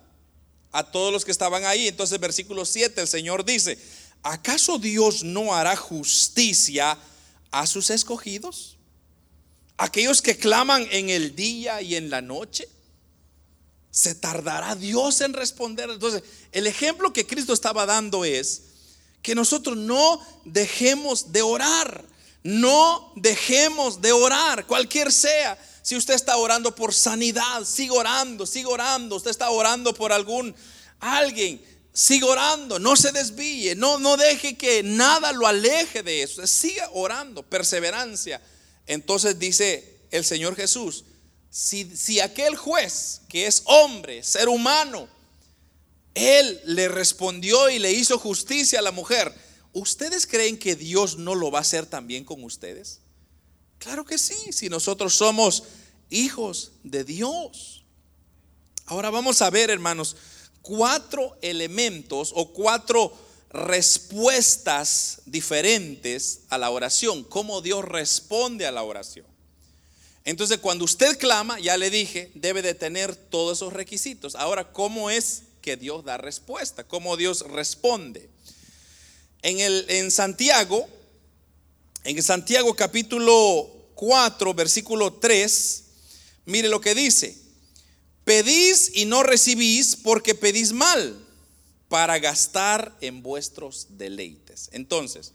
[0.73, 1.87] a todos los que estaban ahí.
[1.87, 3.79] Entonces versículo 7 el Señor dice,
[4.25, 6.99] ¿acaso Dios no hará justicia
[7.53, 8.77] a sus escogidos?
[9.77, 12.69] Aquellos que claman en el día y en la noche.
[13.93, 15.89] ¿Se tardará Dios en responder?
[15.89, 18.74] Entonces, el ejemplo que Cristo estaba dando es,
[19.25, 22.05] que nosotros no dejemos de orar.
[22.43, 25.59] No dejemos de orar, cualquier sea.
[25.81, 29.17] Si usted está orando por sanidad, siga orando, siga orando.
[29.17, 30.55] Usted está orando por algún
[31.01, 31.59] alguien,
[31.95, 36.47] siga orando, no se desvíe, no, no deje que nada lo aleje de eso.
[36.47, 38.43] Siga orando, perseverancia.
[38.87, 41.07] Entonces dice el Señor Jesús,
[41.49, 45.09] si, si aquel juez que es hombre, ser humano,
[46.15, 49.35] él le respondió y le hizo justicia a la mujer.
[49.73, 53.01] ¿Ustedes creen que Dios no lo va a hacer también con ustedes?
[53.79, 55.65] Claro que sí, si nosotros somos
[56.11, 57.85] hijos de Dios.
[58.87, 60.17] Ahora vamos a ver, hermanos,
[60.63, 63.13] cuatro elementos o cuatro
[63.51, 69.27] respuestas diferentes a la oración, cómo Dios responde a la oración.
[70.25, 74.35] Entonces, cuando usted clama, ya le dije, debe de tener todos esos requisitos.
[74.37, 78.29] Ahora, ¿cómo es que Dios da respuesta, cómo Dios responde.
[79.41, 80.87] En, el, en Santiago,
[82.05, 85.85] en Santiago capítulo 4, versículo 3,
[86.45, 87.39] mire lo que dice.
[88.25, 91.19] Pedís y no recibís porque pedís mal
[91.89, 94.69] para gastar en vuestros deleites.
[94.73, 95.33] Entonces,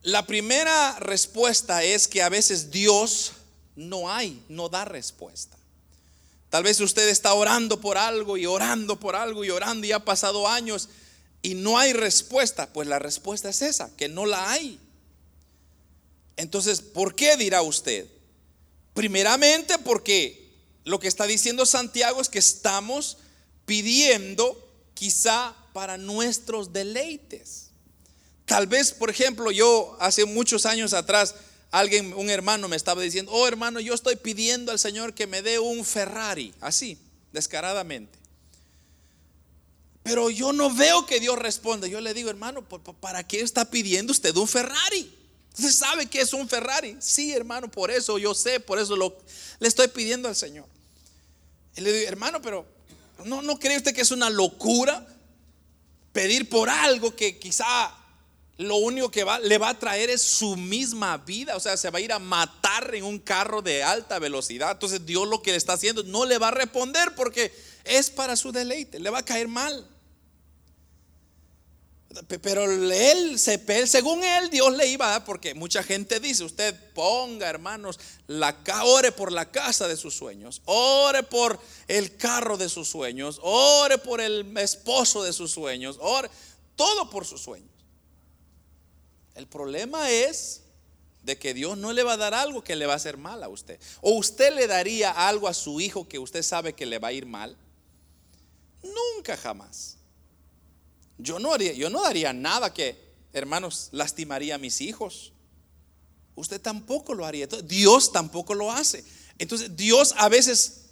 [0.00, 3.32] la primera respuesta es que a veces Dios
[3.74, 5.55] no hay, no da respuesta.
[6.56, 10.06] Tal vez usted está orando por algo y orando por algo y orando y ha
[10.06, 10.88] pasado años
[11.42, 12.72] y no hay respuesta.
[12.72, 14.80] Pues la respuesta es esa, que no la hay.
[16.34, 18.06] Entonces, ¿por qué dirá usted?
[18.94, 20.50] Primeramente porque
[20.84, 23.18] lo que está diciendo Santiago es que estamos
[23.66, 24.56] pidiendo
[24.94, 27.68] quizá para nuestros deleites.
[28.46, 31.34] Tal vez, por ejemplo, yo hace muchos años atrás
[31.70, 35.42] alguien, un hermano me estaba diciendo, oh hermano, yo estoy pidiendo al Señor que me
[35.42, 36.98] dé un Ferrari, así,
[37.32, 38.18] descaradamente.
[40.02, 41.88] Pero yo no veo que Dios responda.
[41.88, 45.12] Yo le digo, hermano, ¿para qué está pidiendo usted un Ferrari?
[45.58, 46.96] ¿Usted sabe que es un Ferrari?
[47.00, 49.16] Sí, hermano, por eso yo sé, por eso lo,
[49.58, 50.66] le estoy pidiendo al Señor.
[51.74, 52.64] Y le digo, hermano, pero
[53.24, 55.04] ¿no, ¿no cree usted que es una locura
[56.12, 57.92] pedir por algo que quizá
[58.58, 61.56] lo único que va, le va a traer es su misma vida.
[61.56, 64.72] O sea, se va a ir a matar en un carro de alta velocidad.
[64.72, 67.52] Entonces Dios lo que le está haciendo no le va a responder porque
[67.84, 68.98] es para su deleite.
[68.98, 69.86] Le va a caer mal.
[72.40, 77.46] Pero él, según él, Dios le iba a dar, porque mucha gente dice, usted ponga,
[77.48, 82.88] hermanos, la, ore por la casa de sus sueños, ore por el carro de sus
[82.88, 86.30] sueños, ore por el esposo de sus sueños, ore
[86.74, 87.75] todo por sus sueños.
[89.36, 90.62] El problema es
[91.22, 93.42] de que Dios no le va a dar algo que le va a hacer mal
[93.42, 93.78] a usted.
[94.00, 97.12] O usted le daría algo a su hijo que usted sabe que le va a
[97.12, 97.56] ir mal.
[98.82, 99.98] Nunca jamás.
[101.18, 102.96] Yo no haría, yo no daría nada que,
[103.32, 105.32] hermanos, lastimaría a mis hijos.
[106.34, 107.46] Usted tampoco lo haría.
[107.46, 109.04] Dios tampoco lo hace.
[109.38, 110.86] Entonces, Dios a veces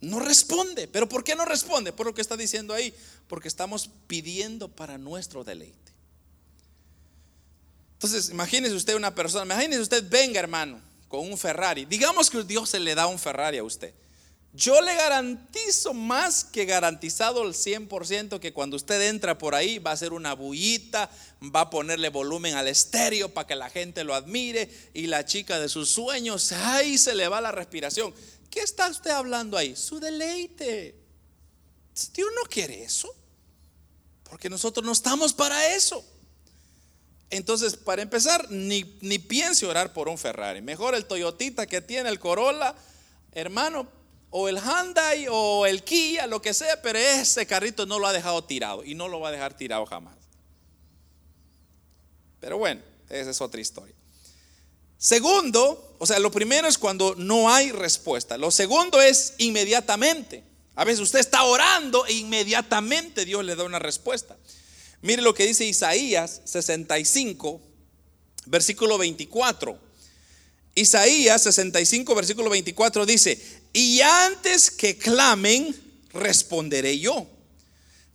[0.00, 0.88] no responde.
[0.88, 1.92] ¿Pero por qué no responde?
[1.92, 2.94] Por lo que está diciendo ahí.
[3.28, 5.89] Porque estamos pidiendo para nuestro deleite.
[8.02, 11.84] Entonces, imagínese usted una persona, imagínese usted venga, hermano, con un Ferrari.
[11.84, 13.92] Digamos que Dios se le da un Ferrari a usted.
[14.54, 19.90] Yo le garantizo más que garantizado el 100% que cuando usted entra por ahí va
[19.90, 21.10] a hacer una bullita,
[21.54, 25.60] va a ponerle volumen al estéreo para que la gente lo admire y la chica
[25.60, 28.14] de sus sueños, ahí se le va la respiración.
[28.48, 29.76] ¿Qué está usted hablando ahí?
[29.76, 30.96] Su deleite.
[32.14, 33.14] Dios no quiere eso.
[34.24, 36.02] Porque nosotros no estamos para eso.
[37.30, 40.60] Entonces, para empezar, ni, ni piense orar por un Ferrari.
[40.62, 42.74] Mejor el Toyotita que tiene el Corolla,
[43.32, 43.86] hermano,
[44.30, 48.12] o el Hyundai o el Kia, lo que sea, pero ese carrito no lo ha
[48.12, 50.16] dejado tirado y no lo va a dejar tirado jamás.
[52.40, 53.94] Pero bueno, esa es otra historia.
[54.98, 58.36] Segundo, o sea, lo primero es cuando no hay respuesta.
[58.36, 60.44] Lo segundo es inmediatamente.
[60.74, 64.36] A veces usted está orando e inmediatamente Dios le da una respuesta.
[65.02, 67.60] Mire lo que dice Isaías 65,
[68.46, 69.78] versículo 24.
[70.74, 73.40] Isaías 65, versículo 24 dice,
[73.72, 75.74] y antes que clamen,
[76.12, 77.26] responderé yo.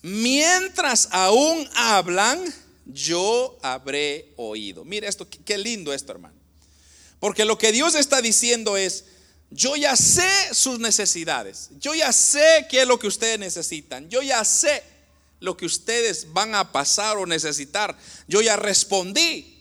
[0.01, 2.53] Mientras aún hablan,
[2.85, 4.85] yo habré oído.
[4.85, 6.35] Mire esto, qué lindo esto, hermano.
[7.19, 9.05] Porque lo que Dios está diciendo es,
[9.49, 14.21] yo ya sé sus necesidades, yo ya sé qué es lo que ustedes necesitan, yo
[14.21, 14.83] ya sé
[15.39, 19.51] lo que ustedes van a pasar o necesitar, yo ya respondí.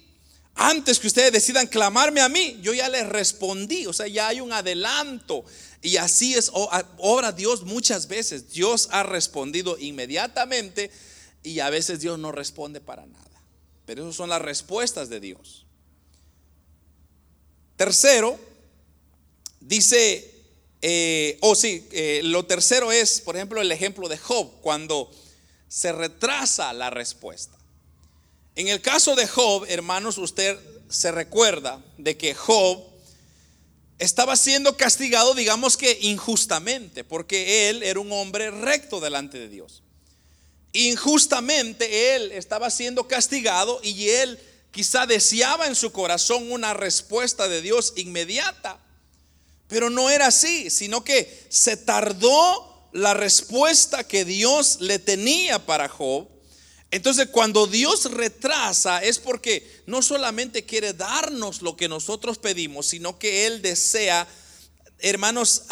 [0.57, 4.41] Antes que ustedes decidan clamarme a mí, yo ya les respondí, o sea, ya hay
[4.41, 5.45] un adelanto.
[5.83, 8.51] Y así es, obra Dios muchas veces.
[8.53, 10.91] Dios ha respondido inmediatamente
[11.43, 13.25] y a veces Dios no responde para nada.
[13.85, 15.67] Pero esas son las respuestas de Dios.
[17.77, 18.39] Tercero,
[19.61, 20.33] dice,
[20.81, 25.11] eh, o oh, sí, eh, lo tercero es, por ejemplo, el ejemplo de Job, cuando
[25.75, 27.59] se retrasa la respuesta.
[28.55, 30.57] En el caso de Job, hermanos, usted
[30.89, 32.81] se recuerda de que Job
[33.99, 39.83] estaba siendo castigado, digamos que injustamente, porque él era un hombre recto delante de Dios.
[40.73, 44.39] Injustamente él estaba siendo castigado y él
[44.71, 48.79] quizá deseaba en su corazón una respuesta de Dios inmediata.
[49.67, 55.89] Pero no era así, sino que se tardó la respuesta que Dios le tenía para
[55.89, 56.29] Job.
[56.93, 63.19] Entonces cuando Dios retrasa es porque no solamente quiere darnos lo que nosotros pedimos, sino
[63.19, 64.29] que Él desea
[65.01, 65.65] hermanos,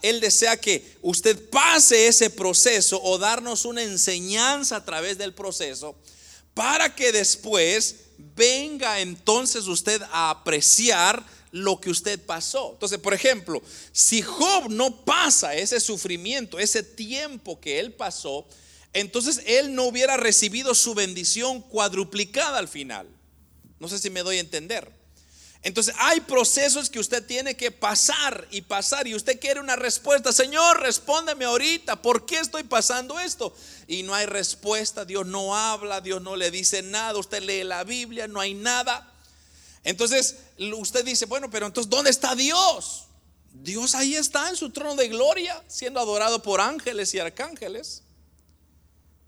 [0.00, 5.96] Él desea que usted pase ese proceso o darnos una enseñanza a través del proceso
[6.54, 7.96] para que después
[8.36, 12.72] venga entonces usted a apreciar lo que usted pasó.
[12.72, 18.46] Entonces, por ejemplo, si Job no pasa ese sufrimiento, ese tiempo que él pasó,
[18.92, 23.08] entonces él no hubiera recibido su bendición cuadruplicada al final.
[23.78, 25.00] No sé si me doy a entender.
[25.62, 30.32] Entonces hay procesos que usted tiene que pasar y pasar y usted quiere una respuesta.
[30.32, 33.54] Señor, respóndeme ahorita, ¿por qué estoy pasando esto?
[33.86, 37.84] Y no hay respuesta, Dios no habla, Dios no le dice nada, usted lee la
[37.84, 39.09] Biblia, no hay nada.
[39.84, 40.36] Entonces
[40.78, 43.04] usted dice, bueno, pero entonces ¿dónde está Dios?
[43.52, 48.02] Dios ahí está en su trono de gloria, siendo adorado por ángeles y arcángeles.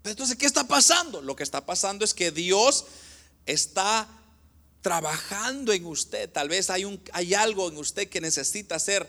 [0.03, 1.22] Pero entonces, ¿qué está pasando?
[1.22, 2.84] Lo que está pasando es que Dios
[3.46, 4.09] está
[4.80, 6.30] trabajando en usted.
[6.30, 9.09] Tal vez hay, un, hay algo en usted que necesita ser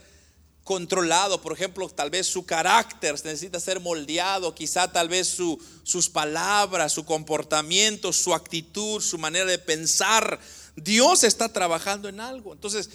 [0.63, 1.41] controlado.
[1.41, 4.53] Por ejemplo, tal vez su carácter necesita ser moldeado.
[4.53, 10.39] Quizá tal vez su, sus palabras, su comportamiento, su actitud, su manera de pensar.
[10.75, 12.53] Dios está trabajando en algo.
[12.53, 12.89] Entonces,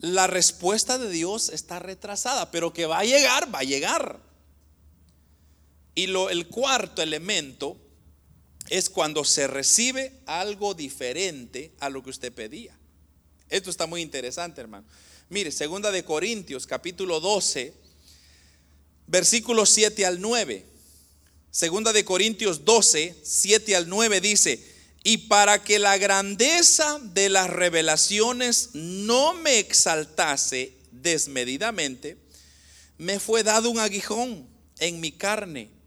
[0.00, 4.20] la respuesta de Dios está retrasada, pero que va a llegar, va a llegar.
[5.94, 7.76] Y lo, el cuarto elemento
[8.70, 12.78] es cuando se recibe algo diferente a lo que usted pedía.
[13.48, 14.86] Esto está muy interesante, hermano.
[15.30, 17.74] Mire, segunda de Corintios, capítulo 12,
[19.06, 20.64] versículos 7 al 9.
[21.50, 27.48] Segunda de Corintios 12, 7 al 9 dice, y para que la grandeza de las
[27.48, 32.18] revelaciones no me exaltase desmedidamente,
[32.98, 35.78] me fue dado un aguijón en mi carne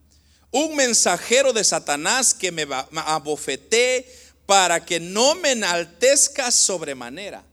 [0.51, 2.67] un mensajero de Satanás que me
[3.05, 4.05] abofeté
[4.45, 7.43] para que no me enaltezca sobremanera.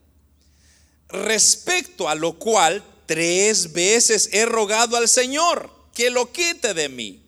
[1.07, 7.23] Respecto a lo cual tres veces he rogado al Señor que lo quite de mí.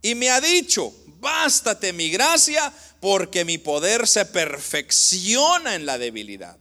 [0.00, 2.72] Y me ha dicho, bástate mi gracia
[3.04, 6.56] porque mi poder se perfecciona en la debilidad.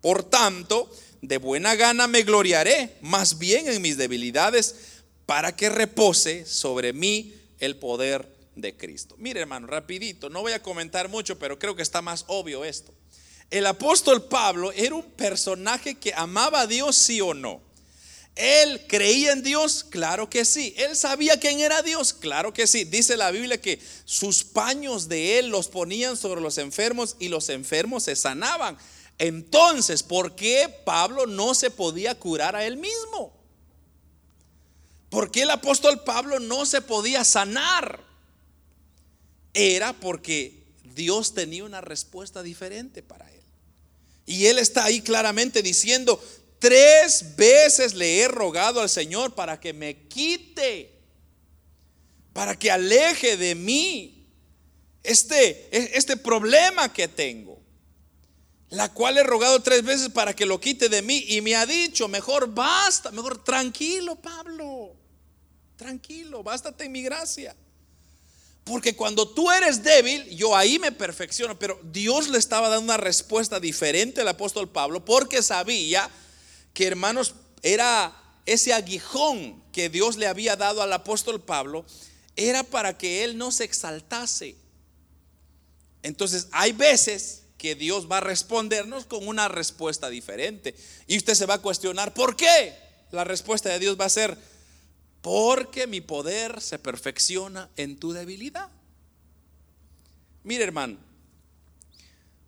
[0.00, 0.90] Por tanto,
[1.22, 4.74] de buena gana me gloriaré, más bien en mis debilidades,
[5.24, 9.14] para que repose sobre mí el poder de Cristo.
[9.18, 12.92] Mire hermano, rapidito, no voy a comentar mucho, pero creo que está más obvio esto.
[13.48, 17.62] El apóstol Pablo era un personaje que amaba a Dios, sí o no.
[18.36, 20.74] Él creía en Dios, claro que sí.
[20.76, 22.84] Él sabía quién era Dios, claro que sí.
[22.84, 27.48] Dice la Biblia que sus paños de él los ponían sobre los enfermos y los
[27.48, 28.76] enfermos se sanaban.
[29.18, 33.32] Entonces, ¿por qué Pablo no se podía curar a él mismo?
[35.10, 38.04] ¿Por qué el apóstol Pablo no se podía sanar?
[39.54, 40.64] era porque
[40.94, 43.40] Dios tenía una respuesta diferente para él.
[44.26, 46.22] Y él está ahí claramente diciendo,
[46.58, 50.94] tres veces le he rogado al Señor para que me quite,
[52.32, 54.26] para que aleje de mí
[55.02, 57.60] este, este problema que tengo,
[58.70, 61.66] la cual he rogado tres veces para que lo quite de mí y me ha
[61.66, 64.96] dicho, mejor basta, mejor tranquilo Pablo,
[65.76, 67.54] tranquilo, bástate en mi gracia.
[68.64, 72.96] Porque cuando tú eres débil, yo ahí me perfecciono, pero Dios le estaba dando una
[72.96, 76.08] respuesta diferente al apóstol Pablo porque sabía
[76.74, 78.14] que hermanos era
[78.44, 81.86] ese aguijón que Dios le había dado al apóstol Pablo,
[82.36, 84.56] era para que él no se exaltase.
[86.02, 90.74] Entonces hay veces que Dios va a respondernos con una respuesta diferente.
[91.06, 92.76] Y usted se va a cuestionar, ¿por qué?
[93.10, 94.36] La respuesta de Dios va a ser,
[95.22, 98.68] porque mi poder se perfecciona en tu debilidad.
[100.42, 100.98] Mire hermano,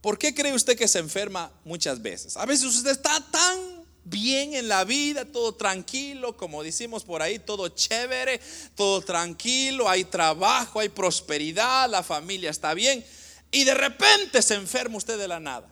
[0.03, 2.37] ¿por qué cree usted que se enferma muchas veces?
[2.37, 3.76] A veces usted está tan
[4.09, 8.41] bien en la vida, todo tranquilo, como decimos por ahí, todo chévere,
[8.77, 13.05] todo tranquilo, hay trabajo, hay prosperidad, la familia está bien,
[13.51, 15.69] y de repente se enferma usted de la nada.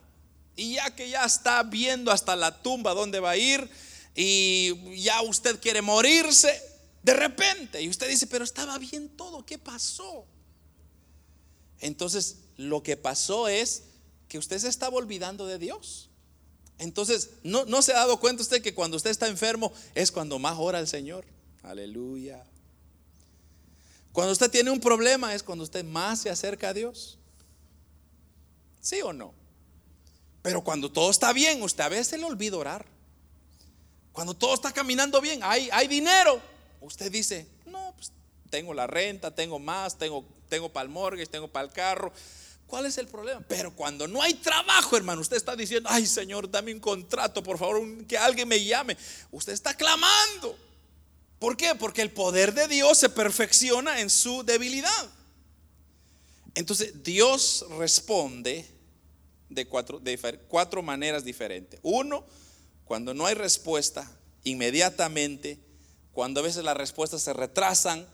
[0.56, 3.70] Y ya que ya está viendo hasta la tumba donde va a ir,
[4.16, 6.60] y ya usted quiere morirse,
[7.04, 10.26] de repente, y usted dice, pero estaba bien todo, ¿qué pasó?
[11.78, 13.84] Entonces, lo que pasó es
[14.28, 16.08] que usted se estaba olvidando de Dios.
[16.78, 20.38] Entonces, no, no se ha dado cuenta usted que cuando usted está enfermo es cuando
[20.38, 21.24] más ora el Señor.
[21.62, 22.44] Aleluya.
[24.12, 27.18] Cuando usted tiene un problema es cuando usted más se acerca a Dios.
[28.80, 29.32] ¿Sí o no?
[30.42, 32.84] Pero cuando todo está bien, usted a veces le olvida orar.
[34.12, 36.40] Cuando todo está caminando bien, hay, hay dinero,
[36.84, 38.12] Usted dice, no, pues
[38.50, 42.12] tengo la renta, tengo más, tengo, tengo para el mortgage, tengo para el carro.
[42.66, 43.40] ¿Cuál es el problema?
[43.46, 47.58] Pero cuando no hay trabajo, hermano, usted está diciendo, ay Señor, dame un contrato, por
[47.58, 48.96] favor, que alguien me llame.
[49.30, 50.58] Usted está clamando.
[51.38, 51.74] ¿Por qué?
[51.74, 55.10] Porque el poder de Dios se perfecciona en su debilidad.
[56.54, 58.66] Entonces, Dios responde
[59.48, 61.80] de cuatro, de cuatro maneras diferentes.
[61.82, 62.24] Uno,
[62.84, 64.10] cuando no hay respuesta,
[64.44, 65.58] inmediatamente
[66.14, 68.06] cuando a veces las respuestas se retrasan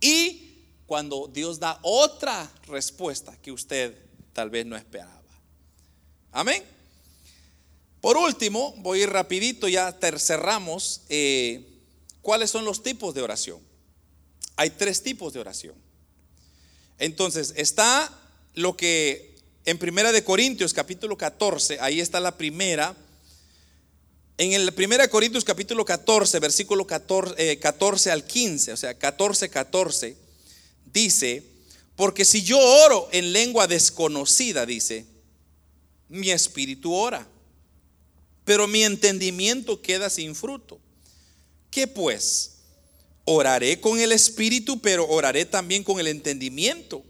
[0.00, 0.53] y
[0.86, 3.96] cuando Dios da otra respuesta que usted
[4.32, 5.22] tal vez no esperaba.
[6.32, 6.62] Amén.
[8.00, 11.02] Por último, voy a ir rapidito, ya cerramos.
[11.08, 11.64] Eh,
[12.20, 13.60] ¿Cuáles son los tipos de oración?
[14.56, 15.74] Hay tres tipos de oración.
[16.98, 18.12] Entonces, está
[18.54, 22.94] lo que en Primera de Corintios capítulo 14, ahí está la primera,
[24.36, 29.48] en el 1 Corintios capítulo 14, versículo 14, 14, eh, al 15, o sea, 14,
[29.48, 30.16] 14,
[30.94, 31.42] dice,
[31.96, 35.04] porque si yo oro en lengua desconocida, dice,
[36.08, 37.26] mi espíritu ora,
[38.44, 40.78] pero mi entendimiento queda sin fruto.
[41.70, 42.52] ¿Qué pues?
[43.24, 47.04] Oraré con el espíritu, pero oraré también con el entendimiento.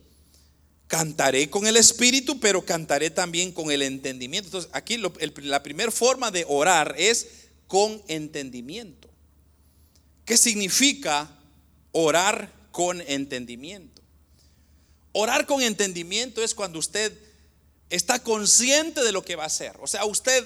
[0.87, 4.49] Cantaré con el espíritu, pero cantaré también con el entendimiento.
[4.49, 7.27] Entonces, aquí la primera forma de orar es
[7.67, 9.09] con entendimiento.
[10.25, 11.37] ¿Qué significa
[11.91, 14.03] orar con entendimiento?
[15.13, 17.17] Orar con entendimiento es cuando usted
[17.89, 19.77] está consciente de lo que va a hacer.
[19.81, 20.45] O sea, usted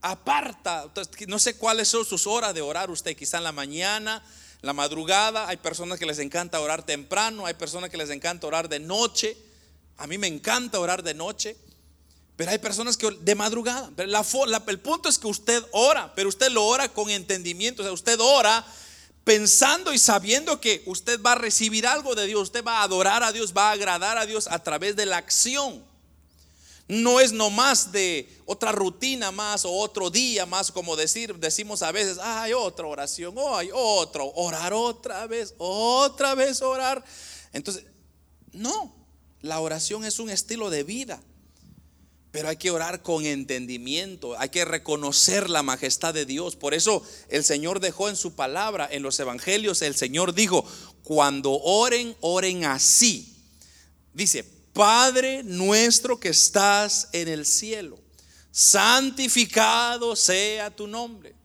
[0.00, 0.92] aparta,
[1.28, 4.20] no sé cuáles son sus horas de orar usted, quizá en la mañana,
[4.62, 8.68] la madrugada, hay personas que les encanta orar temprano, hay personas que les encanta orar
[8.68, 9.36] de noche.
[9.96, 11.56] A mí me encanta orar de noche,
[12.34, 13.92] pero hay personas que de madrugada.
[13.94, 17.82] Pero el punto es que usted ora, pero usted lo ora con entendimiento.
[17.82, 18.66] O sea, usted ora
[19.24, 23.22] pensando y sabiendo que usted va a recibir algo de Dios, usted va a adorar
[23.22, 25.84] a Dios, va a agradar a Dios a través de la acción.
[26.88, 31.92] No es nomás de otra rutina más o otro día más, como decir, decimos a
[31.92, 37.04] veces, hay otra oración, oh, hay otro, orar otra vez, otra vez orar.
[37.52, 37.84] Entonces,
[38.52, 38.92] no,
[39.40, 41.20] la oración es un estilo de vida.
[42.30, 46.54] Pero hay que orar con entendimiento, hay que reconocer la majestad de Dios.
[46.54, 50.64] Por eso el Señor dejó en su palabra, en los evangelios, el Señor dijo,
[51.02, 53.34] cuando oren, oren así.
[54.12, 57.98] Dice, Padre nuestro que estás en el cielo,
[58.52, 61.39] santificado sea tu nombre.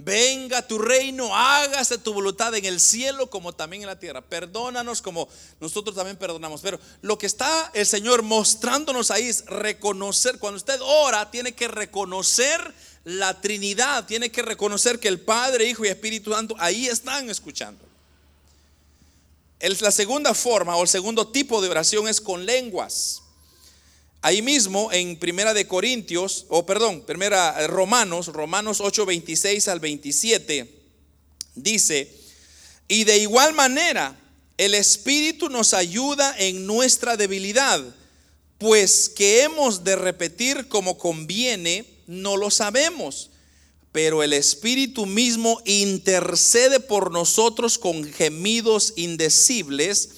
[0.00, 4.20] Venga tu reino, hágase tu voluntad en el cielo como también en la tierra.
[4.20, 5.28] Perdónanos como
[5.60, 6.60] nosotros también perdonamos.
[6.60, 10.38] Pero lo que está el Señor mostrándonos ahí es reconocer.
[10.38, 12.72] Cuando usted ora, tiene que reconocer
[13.02, 14.06] la Trinidad.
[14.06, 17.84] Tiene que reconocer que el Padre, Hijo y Espíritu Santo ahí están escuchando.
[19.58, 23.22] la segunda forma o el segundo tipo de oración es con lenguas.
[24.20, 29.78] Ahí mismo en Primera de Corintios, o perdón, Primera eh, Romanos, Romanos 8, 26 al
[29.78, 30.68] 27,
[31.54, 32.12] dice,
[32.88, 34.18] y de igual manera
[34.56, 37.80] el Espíritu nos ayuda en nuestra debilidad,
[38.58, 43.30] pues que hemos de repetir como conviene, no lo sabemos,
[43.92, 50.10] pero el Espíritu mismo intercede por nosotros con gemidos indecibles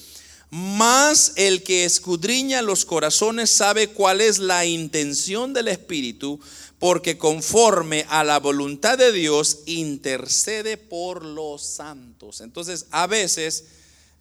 [0.51, 6.39] más el que escudriña los corazones sabe cuál es la intención del Espíritu,
[6.77, 12.41] porque conforme a la voluntad de Dios intercede por los santos.
[12.41, 13.65] Entonces, a veces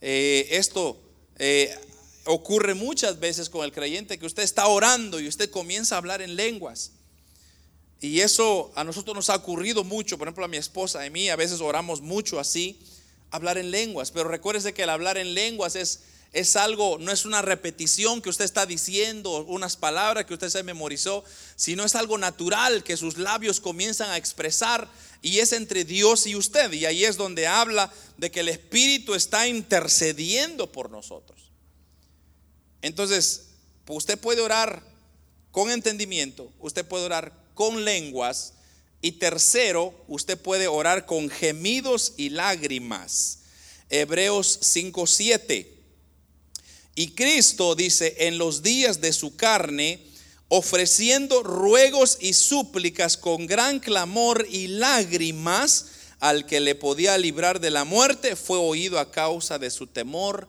[0.01, 1.01] eh, esto
[1.39, 1.75] eh,
[2.27, 6.23] ocurre muchas veces con el creyente, que usted está orando y usted comienza a hablar
[6.23, 6.93] en lenguas.
[8.01, 11.11] Y eso a nosotros nos ha ocurrido mucho, por ejemplo a mi esposa y a
[11.11, 12.79] mí, a veces oramos mucho así,
[13.33, 16.01] hablar en lenguas, pero recuérdese que el hablar en lenguas es
[16.33, 20.63] es algo, no es una repetición que usted está diciendo, unas palabras que usted se
[20.63, 21.25] memorizó,
[21.57, 24.89] sino es algo natural que sus labios comienzan a expresar
[25.23, 26.73] y es entre Dios y usted.
[26.73, 31.51] Y ahí es donde habla de que el Espíritu está intercediendo por nosotros.
[32.81, 33.49] Entonces,
[33.89, 34.85] usted puede orar
[35.51, 38.55] con entendimiento, usted puede orar con lenguas
[39.03, 43.41] y tercero, usted puede orar con gemidos y lágrimas.
[43.89, 45.80] Hebreos 5:7
[46.95, 50.05] y Cristo dice, en los días de su carne,
[50.49, 55.87] ofreciendo ruegos y súplicas con gran clamor y lágrimas
[56.19, 60.49] al que le podía librar de la muerte, fue oído a causa de su temor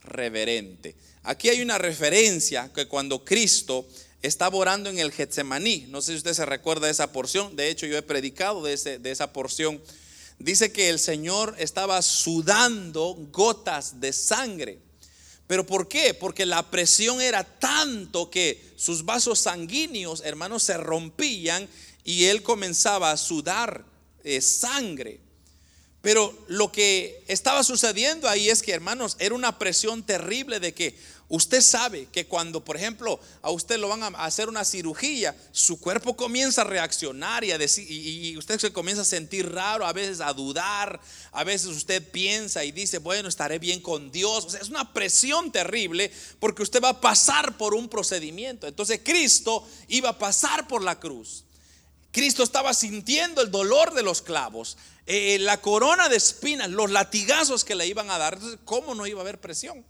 [0.00, 0.96] reverente.
[1.22, 3.86] Aquí hay una referencia que cuando Cristo
[4.22, 7.68] estaba orando en el Getsemaní, no sé si usted se recuerda de esa porción, de
[7.68, 9.80] hecho yo he predicado de, de esa porción,
[10.38, 14.80] dice que el Señor estaba sudando gotas de sangre.
[15.46, 16.14] ¿Pero por qué?
[16.14, 21.68] Porque la presión era tanto que sus vasos sanguíneos, hermanos, se rompían
[22.04, 23.84] y él comenzaba a sudar
[24.24, 25.20] eh, sangre.
[26.00, 30.96] Pero lo que estaba sucediendo ahí es que, hermanos, era una presión terrible de que
[31.32, 35.80] Usted sabe que cuando, por ejemplo, a usted lo van a hacer una cirugía, su
[35.80, 39.94] cuerpo comienza a reaccionar y, a decir, y, usted se comienza a sentir raro, a
[39.94, 44.44] veces a dudar, a veces usted piensa y dice, bueno, estaré bien con Dios.
[44.44, 48.66] O sea, es una presión terrible porque usted va a pasar por un procedimiento.
[48.66, 51.44] Entonces Cristo iba a pasar por la cruz.
[52.10, 54.76] Cristo estaba sintiendo el dolor de los clavos,
[55.06, 58.34] eh, la corona de espinas, los latigazos que le iban a dar.
[58.34, 59.82] Entonces, ¿cómo no iba a haber presión?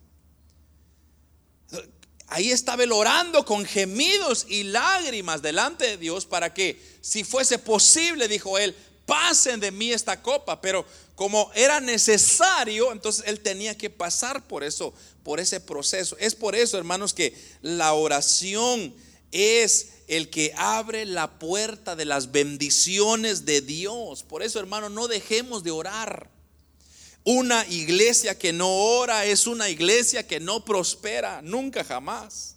[2.33, 7.59] Ahí estaba él orando con gemidos y lágrimas delante de Dios para que, si fuese
[7.59, 8.74] posible, dijo él,
[9.05, 10.59] pasen de mí esta copa.
[10.62, 16.16] Pero como era necesario, entonces él tenía que pasar por eso, por ese proceso.
[16.18, 18.95] Es por eso, hermanos, que la oración
[19.30, 24.22] es el que abre la puerta de las bendiciones de Dios.
[24.22, 26.30] Por eso, hermano, no dejemos de orar.
[27.25, 32.57] Una iglesia que no ora es una iglesia que no prospera, nunca jamás.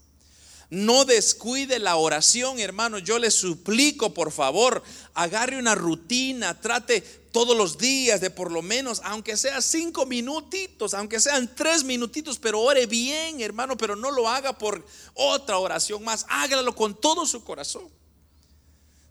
[0.71, 2.97] No descuide la oración, hermano.
[2.97, 4.81] Yo le suplico, por favor,
[5.13, 7.01] agarre una rutina, trate
[7.31, 12.39] todos los días de por lo menos, aunque sea cinco minutitos, aunque sean tres minutitos,
[12.39, 16.25] pero ore bien, hermano, pero no lo haga por otra oración más.
[16.29, 17.87] Hágalo con todo su corazón.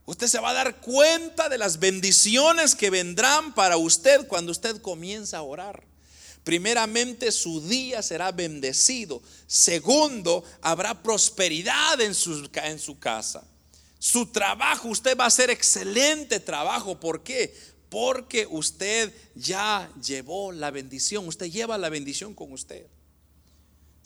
[0.07, 4.81] Usted se va a dar cuenta de las bendiciones que vendrán para usted cuando usted
[4.83, 5.83] comienza a orar.
[6.45, 9.23] Primeramente, su día será bendecido.
[9.47, 13.45] Segundo, habrá prosperidad en su, en su casa.
[13.99, 17.01] Su trabajo, usted va a hacer excelente trabajo.
[17.01, 17.57] ¿Por qué?
[17.89, 21.27] Porque usted ya llevó la bendición.
[21.27, 22.85] Usted lleva la bendición con usted.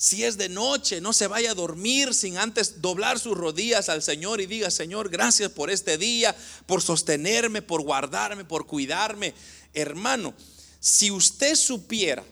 [0.01, 4.01] Si es de noche, no se vaya a dormir sin antes doblar sus rodillas al
[4.01, 6.36] Señor y diga, Señor, gracias por este día,
[6.66, 9.34] por sostenerme, por guardarme, por cuidarme.
[9.74, 10.34] Hermano,
[10.78, 12.24] si usted supiera,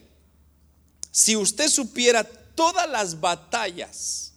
[1.11, 4.33] si usted supiera todas las batallas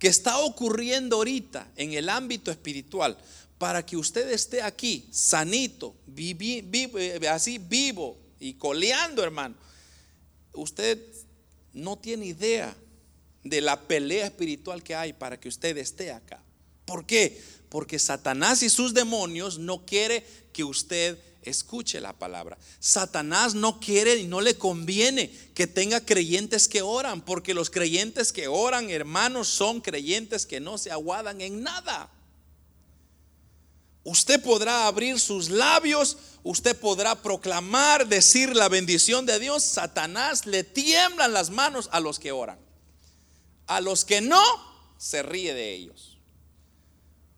[0.00, 3.16] que está ocurriendo ahorita en el ámbito espiritual,
[3.58, 5.94] para que usted esté aquí sanito,
[7.30, 9.54] así vivo y coleando, hermano,
[10.52, 10.98] usted
[11.72, 12.76] no tiene idea
[13.44, 16.42] de la pelea espiritual que hay para que usted esté acá.
[16.84, 17.40] ¿Por qué?
[17.68, 22.58] Porque Satanás y sus demonios no quiere que usted escuche la palabra.
[22.78, 28.32] Satanás no quiere y no le conviene que tenga creyentes que oran, porque los creyentes
[28.32, 32.10] que oran, hermanos, son creyentes que no se aguadan en nada.
[34.04, 39.62] Usted podrá abrir sus labios, usted podrá proclamar, decir la bendición de Dios.
[39.62, 42.58] Satanás le tiemblan las manos a los que oran.
[43.66, 44.42] A los que no,
[44.98, 46.18] se ríe de ellos.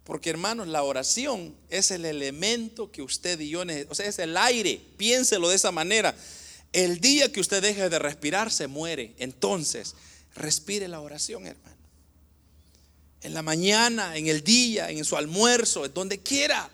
[0.05, 4.37] Porque hermanos, la oración es el elemento que usted y yo, o sea, es el
[4.37, 6.15] aire, piénselo de esa manera.
[6.73, 9.15] El día que usted deje de respirar, se muere.
[9.19, 9.95] Entonces,
[10.35, 11.84] respire la oración, hermano
[13.25, 16.71] en la mañana, en el día, en su almuerzo, donde quiera.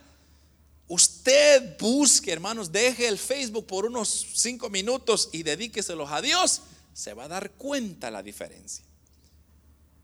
[0.88, 6.62] Usted busque, hermanos, deje el Facebook por unos cinco minutos y dedíqueselos a Dios.
[6.92, 8.84] Se va a dar cuenta la diferencia.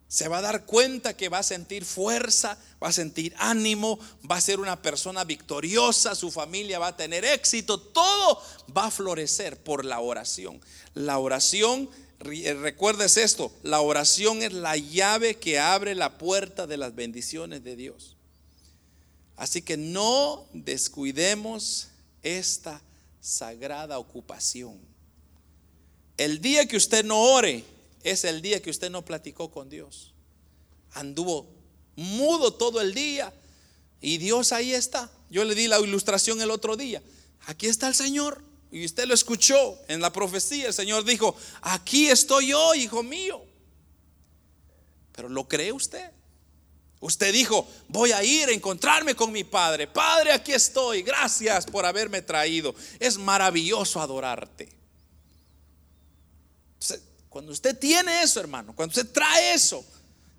[0.07, 3.99] Se va a dar cuenta que va a sentir fuerza, va a sentir ánimo,
[4.31, 8.41] va a ser una persona victoriosa, su familia va a tener éxito, todo
[8.75, 10.61] va a florecer por la oración.
[10.95, 11.91] La oración
[12.21, 17.77] recuerdes esto, la oración es la llave que abre la puerta de las bendiciones de
[17.77, 18.17] Dios.
[19.37, 21.89] Así que no descuidemos
[22.23, 22.81] esta
[23.21, 24.79] sagrada ocupación.
[26.17, 27.64] El día que usted no ore
[28.03, 30.12] es el día que usted no platicó con Dios.
[30.93, 31.47] Anduvo
[31.97, 33.33] mudo todo el día
[34.01, 35.11] y Dios ahí está.
[35.29, 37.03] Yo le di la ilustración el otro día.
[37.47, 38.41] Aquí está el Señor.
[38.77, 40.66] Y usted lo escuchó en la profecía.
[40.66, 43.43] El Señor dijo, aquí estoy yo, hijo mío.
[45.12, 46.11] Pero ¿lo cree usted?
[47.01, 49.87] Usted dijo, voy a ir a encontrarme con mi Padre.
[49.87, 51.01] Padre, aquí estoy.
[51.01, 52.74] Gracias por haberme traído.
[53.01, 54.68] Es maravilloso adorarte.
[57.31, 59.83] cuando usted tiene eso, hermano, cuando usted trae eso,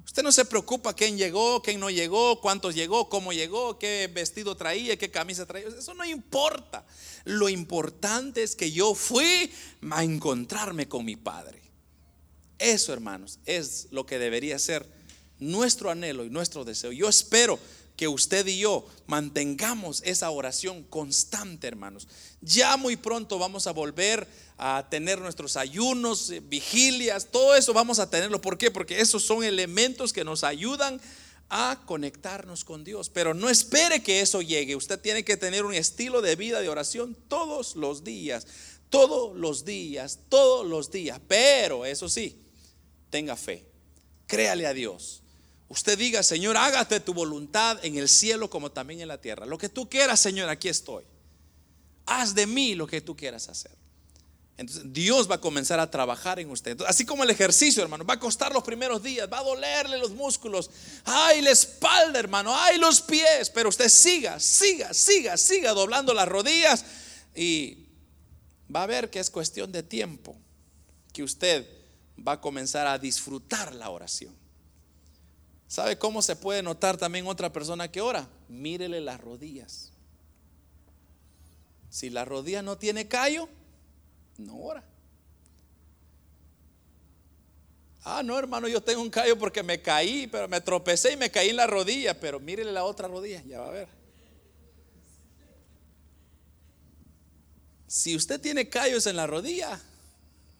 [0.07, 4.55] Usted no se preocupa quién llegó, quién no llegó, cuántos llegó, cómo llegó, qué vestido
[4.55, 5.67] traía, qué camisa traía.
[5.67, 6.85] Eso no importa.
[7.25, 9.51] Lo importante es que yo fui
[9.91, 11.61] a encontrarme con mi Padre.
[12.57, 14.87] Eso, hermanos, es lo que debería ser
[15.39, 16.93] nuestro anhelo y nuestro deseo.
[16.93, 17.59] Yo espero
[17.97, 22.07] que usted y yo mantengamos esa oración constante, hermanos.
[22.41, 24.27] Ya muy pronto vamos a volver
[24.59, 28.39] a tener nuestros ayunos, eh, vigilias, todo eso vamos a tenerlo.
[28.39, 28.69] ¿Por qué?
[28.69, 31.01] Porque esos son elementos que nos ayudan
[31.49, 33.09] a conectarnos con Dios.
[33.09, 34.75] Pero no espere que eso llegue.
[34.75, 38.45] Usted tiene que tener un estilo de vida de oración todos los días,
[38.91, 41.19] todos los días, todos los días.
[41.27, 42.39] Pero eso sí,
[43.09, 43.65] tenga fe,
[44.27, 45.23] créale a Dios
[45.69, 49.45] Usted diga, Señor, hágate tu voluntad en el cielo como también en la tierra.
[49.45, 51.03] Lo que tú quieras, Señor, aquí estoy.
[52.05, 53.71] Haz de mí lo que tú quieras hacer.
[54.57, 56.81] Entonces Dios va a comenzar a trabajar en usted.
[56.87, 60.11] así como el ejercicio, hermano, va a costar los primeros días, va a dolerle los
[60.11, 60.71] músculos,
[61.05, 66.27] ay, la espalda, hermano, ay, los pies, pero usted siga, siga, siga, siga doblando las
[66.27, 66.83] rodillas
[67.35, 67.85] y
[68.75, 70.35] va a ver que es cuestión de tiempo
[71.13, 71.67] que usted
[72.27, 74.35] va a comenzar a disfrutar la oración.
[75.67, 78.27] ¿Sabe cómo se puede notar también otra persona que ora?
[78.47, 79.91] Mírele las rodillas.
[81.89, 83.49] Si la rodilla no tiene callo,
[84.37, 84.83] no ora.
[88.03, 91.29] Ah, no, hermano, yo tengo un callo porque me caí, pero me tropecé y me
[91.29, 93.89] caí en la rodilla, pero mírele la otra rodilla, ya va a ver.
[97.87, 99.81] Si usted tiene callos en la rodilla,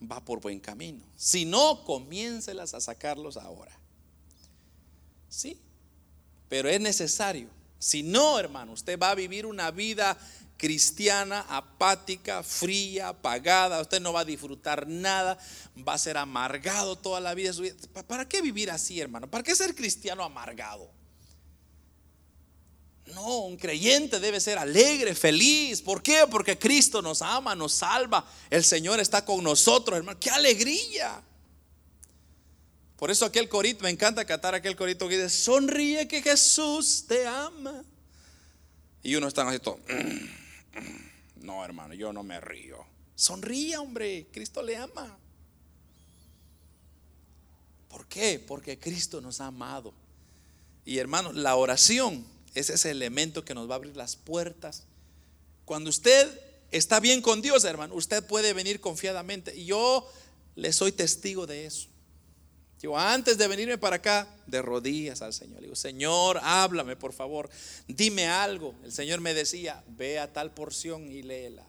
[0.02, 1.06] va por buen camino.
[1.16, 3.78] Si no, comiéncelas a sacarlos ahora.
[5.30, 5.60] Sí,
[6.50, 7.50] pero es necesario.
[7.80, 10.18] Si no, hermano, usted va a vivir una vida
[10.58, 15.38] cristiana, apática, fría, apagada, usted no va a disfrutar nada,
[15.88, 17.52] va a ser amargado toda la vida.
[18.08, 19.30] ¿Para qué vivir así, hermano?
[19.30, 20.90] ¿Para qué ser cristiano amargado?
[23.14, 25.82] No, un creyente debe ser alegre, feliz.
[25.82, 26.26] ¿Por qué?
[26.30, 28.26] Porque Cristo nos ama, nos salva.
[28.50, 30.20] El Señor está con nosotros, hermano.
[30.20, 31.24] ¡Qué alegría!
[32.98, 37.26] Por eso aquel corito, me encanta cantar aquel corito que dice, sonríe que Jesús te
[37.28, 37.84] ama.
[39.04, 39.80] Y uno está así todo,
[41.42, 42.84] no hermano, yo no me río.
[43.16, 45.18] Sonríe, hombre, Cristo le ama.
[47.88, 48.44] ¿Por qué?
[48.46, 49.94] Porque Cristo nos ha amado.
[50.86, 54.84] Y hermano, la oración es ese elemento que nos va a abrir las puertas.
[55.66, 56.42] Cuando usted
[56.72, 59.56] está bien con Dios, hermano, usted puede venir confiadamente.
[59.56, 60.08] Y yo
[60.56, 61.90] le soy testigo de eso.
[62.82, 65.62] Yo antes de venirme para acá, de rodillas al Señor.
[65.62, 67.50] Digo, Señor, háblame por favor,
[67.88, 68.76] dime algo.
[68.84, 71.66] El Señor me decía, ve a tal porción y léela.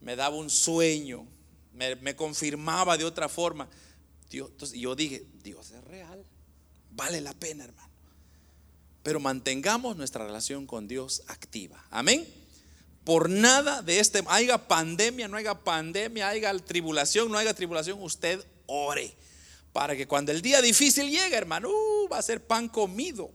[0.00, 1.26] Me daba un sueño,
[1.74, 3.68] me, confirmaba de otra forma.
[4.30, 6.24] Dios, entonces yo dije, Dios es real,
[6.90, 7.92] vale la pena, hermano.
[9.02, 11.84] Pero mantengamos nuestra relación con Dios activa.
[11.90, 12.26] Amén.
[13.04, 18.42] Por nada de este, haya pandemia, no haya pandemia, haya tribulación, no haya tribulación, usted
[18.66, 19.14] ore
[19.72, 23.30] para que cuando el día difícil llegue, hermano, uh, va a ser pan comido.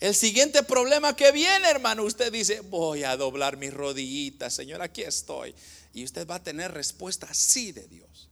[0.00, 5.02] El siguiente problema que viene, hermano, usted dice, voy a doblar mis rodillitas, Señor, aquí
[5.02, 5.54] estoy.
[5.94, 8.28] Y usted va a tener respuesta así de Dios.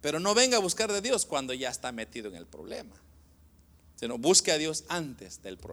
[0.00, 2.94] Pero no venga a buscar de Dios cuando ya está metido en el problema.
[3.96, 5.70] Sino busque a Dios antes del problema.